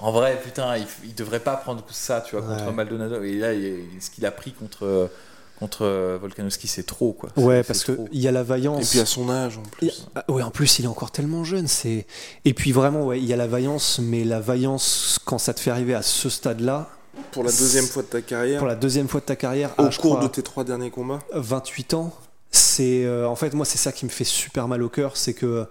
en 0.00 0.12
vrai, 0.12 0.40
putain, 0.42 0.76
il, 0.76 0.86
il 1.04 1.14
devrait 1.14 1.40
pas 1.40 1.56
prendre 1.56 1.82
ça, 1.90 2.20
tu 2.20 2.36
vois, 2.36 2.44
contre. 2.46 2.72
Maldonado. 2.72 3.22
Et 3.22 3.36
là, 3.38 3.52
il- 3.54 3.80
ce 4.00 4.10
qu'il 4.10 4.26
a 4.26 4.30
pris 4.30 4.52
contre, 4.52 5.08
contre 5.58 6.18
Volkanovski, 6.20 6.66
c'est 6.68 6.82
trop, 6.82 7.12
quoi. 7.12 7.30
Ouais, 7.36 7.62
parce 7.62 7.80
c'est 7.80 7.86
que 7.86 7.92
trop. 7.92 8.08
il 8.12 8.20
y 8.20 8.28
a 8.28 8.32
la 8.32 8.40
Et 8.40 8.44
vaillance. 8.44 8.90
puis 8.90 9.00
à 9.00 9.06
son 9.06 9.30
âge 9.30 9.56
en 9.58 9.62
plus. 9.62 10.06
a- 10.14 10.24
ah, 10.26 10.32
ouais, 10.32 10.42
en 10.42 10.50
plus, 10.50 10.78
il 10.78 10.84
est 10.84 10.88
encore 10.88 11.10
tellement 11.12 11.44
jeune. 11.44 11.68
C'est 11.68 12.06
et 12.44 12.54
puis 12.54 12.72
vraiment, 12.72 13.04
ouais, 13.06 13.18
il 13.18 13.24
y 13.24 13.32
a 13.32 13.36
la 13.36 13.46
vaillance, 13.46 14.00
mais 14.02 14.24
la 14.24 14.40
vaillance 14.40 15.18
quand 15.24 15.38
ça 15.38 15.54
te 15.54 15.60
fait 15.60 15.70
arriver 15.70 15.94
à 15.94 16.02
ce 16.02 16.28
stade-là, 16.28 16.88
Pour 17.30 17.44
la 17.44 17.52
deuxième 17.52 17.84
fois 17.86 18.02
de 18.02 18.08
ta 18.08 18.20
carrière, 18.20 18.58
pour 18.58 18.66
la 18.66 18.74
deuxième 18.74 19.06
fois 19.08 19.20
de 19.20 19.26
ta 19.26 19.36
carrière, 19.36 19.70
au 19.78 19.82
à, 19.84 19.90
je 19.90 19.98
cours 20.00 20.16
crois, 20.16 20.26
de 20.28 20.32
tes 20.32 20.42
trois 20.42 20.64
derniers 20.64 20.90
combats. 20.90 21.20
28 21.32 21.94
ans, 21.94 22.12
c'est 22.50 23.04
euh, 23.04 23.28
en 23.28 23.36
fait 23.36 23.54
moi 23.54 23.64
c'est 23.64 23.78
ça 23.78 23.92
qui 23.92 24.04
me 24.04 24.10
fait 24.10 24.24
super 24.24 24.66
mal 24.66 24.82
au 24.82 24.88
cœur, 24.88 25.16
c'est 25.16 25.32
que 25.34 25.66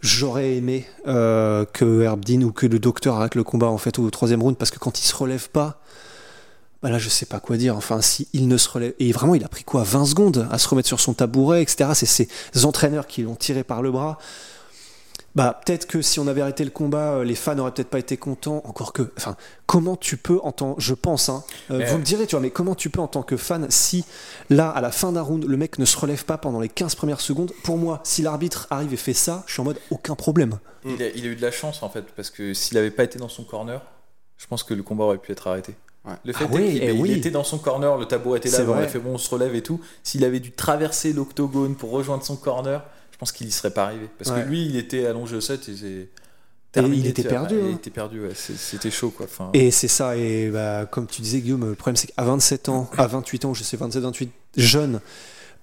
j'aurais 0.00 0.56
aimé 0.56 0.86
euh, 1.06 1.64
que 1.64 2.02
Herbdin 2.02 2.42
ou 2.42 2.52
que 2.52 2.66
le 2.66 2.78
docteur 2.78 3.16
arrête 3.16 3.34
le 3.34 3.44
combat 3.44 3.68
en 3.68 3.78
fait 3.78 3.98
au 3.98 4.10
troisième 4.10 4.42
round 4.42 4.56
parce 4.56 4.70
que 4.70 4.78
quand 4.78 4.98
il 5.00 5.04
se 5.04 5.14
relève 5.14 5.48
pas. 5.50 5.80
Bah 6.80 6.90
là, 6.90 6.98
je 6.98 7.08
sais 7.08 7.26
pas 7.26 7.40
quoi 7.40 7.56
dire. 7.56 7.76
Enfin, 7.76 8.00
si 8.00 8.28
il 8.32 8.46
ne 8.46 8.56
se 8.56 8.68
relève. 8.68 8.94
Et 9.00 9.10
vraiment, 9.10 9.34
il 9.34 9.42
a 9.42 9.48
pris 9.48 9.64
quoi 9.64 9.82
20 9.82 10.06
secondes 10.06 10.46
à 10.52 10.58
se 10.58 10.68
remettre 10.68 10.86
sur 10.86 11.00
son 11.00 11.12
tabouret, 11.12 11.60
etc. 11.60 11.90
C'est 11.94 12.06
ses 12.06 12.64
entraîneurs 12.64 13.08
qui 13.08 13.22
l'ont 13.22 13.34
tiré 13.34 13.64
par 13.64 13.82
le 13.82 13.90
bras. 13.90 14.18
Bah, 15.34 15.60
peut-être 15.64 15.86
que 15.86 16.02
si 16.02 16.18
on 16.18 16.26
avait 16.26 16.40
arrêté 16.40 16.64
le 16.64 16.70
combat, 16.70 17.12
euh, 17.12 17.24
les 17.24 17.34
fans 17.34 17.54
n'auraient 17.54 17.70
peut-être 17.70 17.90
pas 17.90 17.98
été 17.98 18.16
contents. 18.16 18.62
Encore 18.64 18.92
que. 18.92 19.12
Enfin, 19.16 19.36
comment 19.66 19.96
tu 19.96 20.16
peux, 20.16 20.40
en 20.42 20.52
tant. 20.52 20.74
Je 20.78 20.94
pense, 20.94 21.28
hein. 21.28 21.44
euh, 21.70 21.84
vous 21.86 21.98
me 21.98 22.02
direz, 22.02 22.26
tu 22.26 22.32
vois, 22.34 22.40
mais 22.40 22.50
comment 22.50 22.74
tu 22.74 22.90
peux, 22.90 23.00
en 23.00 23.06
tant 23.08 23.22
que 23.22 23.36
fan, 23.36 23.66
si 23.70 24.04
là, 24.50 24.68
à 24.70 24.80
la 24.80 24.90
fin 24.90 25.12
d'un 25.12 25.22
round, 25.22 25.44
le 25.44 25.56
mec 25.56 25.78
ne 25.78 25.84
se 25.84 25.96
relève 25.96 26.24
pas 26.24 26.38
pendant 26.38 26.60
les 26.60 26.68
15 26.68 26.94
premières 26.94 27.20
secondes 27.20 27.52
Pour 27.62 27.76
moi, 27.76 28.00
si 28.04 28.22
l'arbitre 28.22 28.66
arrive 28.70 28.92
et 28.94 28.96
fait 28.96 29.12
ça, 29.14 29.44
je 29.46 29.52
suis 29.52 29.60
en 29.60 29.64
mode 29.64 29.78
aucun 29.90 30.14
problème. 30.14 30.58
Il 30.84 31.02
a, 31.02 31.08
il 31.08 31.24
a 31.24 31.28
eu 31.28 31.36
de 31.36 31.42
la 31.42 31.50
chance 31.50 31.82
en 31.82 31.88
fait, 31.88 32.04
parce 32.16 32.30
que 32.30 32.54
s'il 32.54 32.78
avait 32.78 32.90
pas 32.90 33.04
été 33.04 33.18
dans 33.18 33.28
son 33.28 33.44
corner, 33.44 33.80
je 34.38 34.46
pense 34.46 34.62
que 34.62 34.74
le 34.74 34.82
combat 34.82 35.04
aurait 35.04 35.18
pu 35.18 35.32
être 35.32 35.46
arrêté. 35.48 35.74
Ouais. 36.04 36.14
Le 36.24 36.32
fait 36.32 36.44
Ah 36.48 36.52
oui, 36.52 36.72
qu'il 36.74 36.82
eh 36.84 36.94
il 36.94 37.00
oui. 37.00 37.12
était 37.12 37.30
dans 37.30 37.44
son 37.44 37.58
corner, 37.58 37.96
le 37.98 38.06
tabou 38.06 38.34
était 38.36 38.48
là, 38.48 38.60
on 38.66 38.72
a 38.74 38.86
fait 38.86 39.00
bon, 39.00 39.14
on 39.14 39.18
se 39.18 39.28
relève 39.28 39.54
et 39.54 39.62
tout. 39.62 39.80
S'il 40.02 40.24
avait 40.24 40.40
dû 40.40 40.52
traverser 40.52 41.12
l'octogone 41.12 41.74
pour 41.74 41.90
rejoindre 41.90 42.24
son 42.24 42.36
corner, 42.36 42.82
je 43.18 43.20
pense 43.20 43.32
qu'il 43.32 43.48
y 43.48 43.50
serait 43.50 43.72
pas 43.72 43.86
arrivé. 43.86 44.08
Parce 44.16 44.30
Ouais. 44.30 44.44
que 44.44 44.48
lui, 44.48 44.64
il 44.66 44.76
était 44.76 45.04
allongé 45.04 45.34
au 45.34 45.40
set 45.40 45.68
et 45.68 45.74
c'est. 45.76 46.08
il 46.80 47.04
était 47.04 47.22
tu 47.22 47.28
vois. 47.28 47.38
perdu, 47.40 47.56
Il 47.58 47.66
hein. 47.72 47.74
était 47.74 47.90
perdu, 47.90 48.20
ouais. 48.20 48.30
C'était 48.34 48.92
chaud 48.92 49.10
quoi. 49.10 49.26
Enfin, 49.26 49.50
Et 49.54 49.72
c'est 49.72 49.88
ça, 49.88 50.16
et 50.16 50.50
bah, 50.50 50.86
comme 50.86 51.08
tu 51.08 51.20
disais, 51.20 51.40
Guillaume, 51.40 51.68
le 51.68 51.74
problème 51.74 51.96
c'est 51.96 52.06
qu'à 52.14 52.22
27 52.22 52.68
ans, 52.68 52.88
à 52.96 53.08
28 53.08 53.44
ans, 53.46 53.54
je 53.54 53.64
sais, 53.64 53.76
27, 53.76 54.02
28, 54.04 54.30
jeune, 54.56 55.00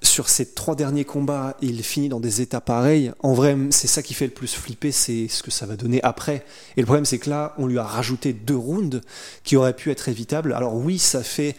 sur 0.01 0.27
ces 0.27 0.47
trois 0.47 0.75
derniers 0.75 1.05
combats, 1.05 1.55
il 1.61 1.81
finit 1.81 2.09
dans 2.09 2.19
des 2.19 2.41
états 2.41 2.59
pareils. 2.59 3.13
En 3.23 3.33
vrai, 3.33 3.55
c'est 3.69 3.87
ça 3.87 4.03
qui 4.03 4.13
fait 4.13 4.25
le 4.25 4.33
plus 4.33 4.53
flipper, 4.53 4.91
c'est 4.91 5.29
ce 5.29 5.41
que 5.41 5.49
ça 5.49 5.65
va 5.65 5.77
donner 5.77 6.03
après. 6.03 6.43
Et 6.75 6.81
le 6.81 6.85
problème, 6.85 7.05
c'est 7.05 7.19
que 7.19 7.29
là, 7.29 7.55
on 7.57 7.67
lui 7.67 7.77
a 7.79 7.83
rajouté 7.85 8.33
deux 8.33 8.57
rounds 8.57 8.99
qui 9.45 9.55
auraient 9.55 9.73
pu 9.77 9.91
être 9.91 10.09
évitables. 10.09 10.51
Alors 10.51 10.75
oui, 10.75 10.99
ça 10.99 11.23
fait. 11.23 11.55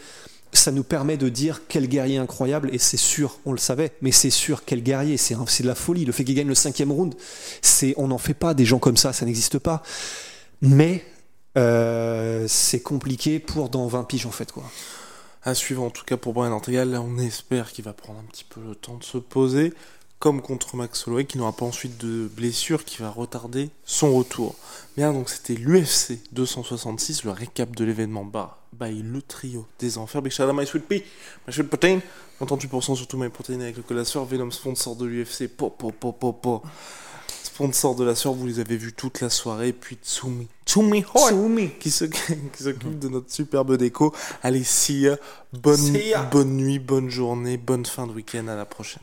Ça 0.57 0.73
nous 0.73 0.85
permet 0.85 1.16
de 1.16 1.29
dire 1.29 1.62
quel 1.69 1.87
guerrier 1.87 2.16
incroyable, 2.16 2.71
et 2.73 2.79
c'est 2.79 2.97
sûr, 2.97 3.38
on 3.45 3.53
le 3.53 3.59
savait, 3.59 3.92
mais 4.01 4.11
c'est 4.11 4.31
sûr, 4.31 4.64
quel 4.64 4.83
guerrier, 4.83 5.16
c'est 5.16 5.35
de 5.35 5.66
la 5.66 5.75
folie. 5.75 6.05
Le 6.05 6.12
fait 6.12 6.25
qu'il 6.25 6.35
gagne 6.35 6.49
le 6.49 6.55
cinquième 6.55 6.90
round, 6.90 7.14
on 7.97 8.09
n'en 8.09 8.19
fait 8.19 8.35
pas 8.35 8.55
des 8.55 8.64
gens 8.64 8.79
comme 8.79 8.97
ça, 8.97 9.12
ça 9.12 9.27
n'existe 9.27 9.59
pas. 9.59 9.83
Mais 10.62 11.05
euh, 11.57 12.47
c'est 12.49 12.81
compliqué 12.81 13.38
pour 13.38 13.69
dans 13.69 13.87
20 13.87 14.05
piges 14.05 14.27
en 14.27 14.31
fait 14.31 14.53
quoi. 14.53 14.64
À 15.42 15.55
suivre 15.55 15.83
en 15.83 15.90
tout 15.90 16.05
cas 16.05 16.16
pour 16.16 16.33
Brian 16.33 16.53
Ortega. 16.53 16.85
Là, 16.85 17.01
on 17.01 17.19
espère 17.19 17.73
qu'il 17.73 17.85
va 17.85 17.92
prendre 17.92 18.19
un 18.19 18.25
petit 18.25 18.45
peu 18.45 18.61
le 18.61 18.75
temps 18.75 18.97
de 18.97 19.05
se 19.05 19.19
poser. 19.19 19.73
Comme 20.18 20.40
contre 20.40 20.76
Max 20.76 21.07
Holloway, 21.07 21.26
qui 21.26 21.37
n'aura 21.37 21.52
pas 21.52 21.66
ensuite 21.66 21.98
de 21.98 22.26
blessure, 22.35 22.85
qui 22.87 22.98
va 23.02 23.11
retarder 23.11 23.68
son 23.85 24.14
retour. 24.16 24.55
Bien, 24.96 25.12
donc 25.12 25.29
c'était 25.29 25.55
l'UFC 25.55 26.18
266, 26.33 27.24
le 27.24 27.33
récap 27.33 27.76
de 27.76 27.85
l'événement 27.85 28.24
bar 28.24 28.59
by 28.72 29.02
le 29.02 29.20
trio 29.20 29.66
des 29.79 29.98
enfers. 29.98 30.22
Big 30.22 30.33
shout 30.33 30.44
out 30.44 30.55
My 30.55 30.66
Sweet 30.66 30.87
Pea, 30.88 31.02
My 31.46 31.52
Sweet 31.52 31.68
Protein, 31.68 32.00
38% 32.40 32.94
sur 32.96 33.07
tous 33.07 33.18
mes 33.18 33.29
protéines 33.29 33.61
avec 33.62 33.76
le 33.76 33.83
code 33.83 33.98
la 33.98 34.05
sueur. 34.07 34.24
Venom, 34.24 34.50
sponsor 34.50 34.96
de 34.96 35.05
l'UFC, 35.05 35.48
po, 35.48 35.68
po, 35.70 35.90
po, 35.92 36.12
po, 36.12 36.33
po. 36.33 36.62
Sponsor 37.42 37.94
de 37.94 38.05
la 38.05 38.14
sueur, 38.14 38.33
vous 38.35 38.46
les 38.46 38.59
avez 38.59 38.76
vus 38.76 38.92
toute 38.94 39.20
la 39.20 39.29
soirée. 39.31 39.72
Puis 39.74 39.98
Tsumi, 40.02 40.48
Tsumi 40.66 41.05
Hoi, 41.14 41.31
qui 41.79 41.90
se- 41.90 42.05
qui 42.55 42.62
s'occupe 42.62 42.98
de 42.98 43.09
notre 43.09 43.31
superbe 43.31 43.76
déco. 43.76 44.14
Allez, 44.42 44.64
see 44.64 45.00
ya. 45.02 45.16
Bonne, 45.52 45.76
See 45.76 46.09
ya. 46.09 46.22
bonne 46.24 46.57
nuit, 46.57 46.79
bonne 46.79 47.09
journée, 47.11 47.57
bonne 47.59 47.85
fin 47.87 48.07
de 48.07 48.12
week-end. 48.12 48.48
À 48.48 48.57
la 48.57 48.64
prochaine. 48.66 49.02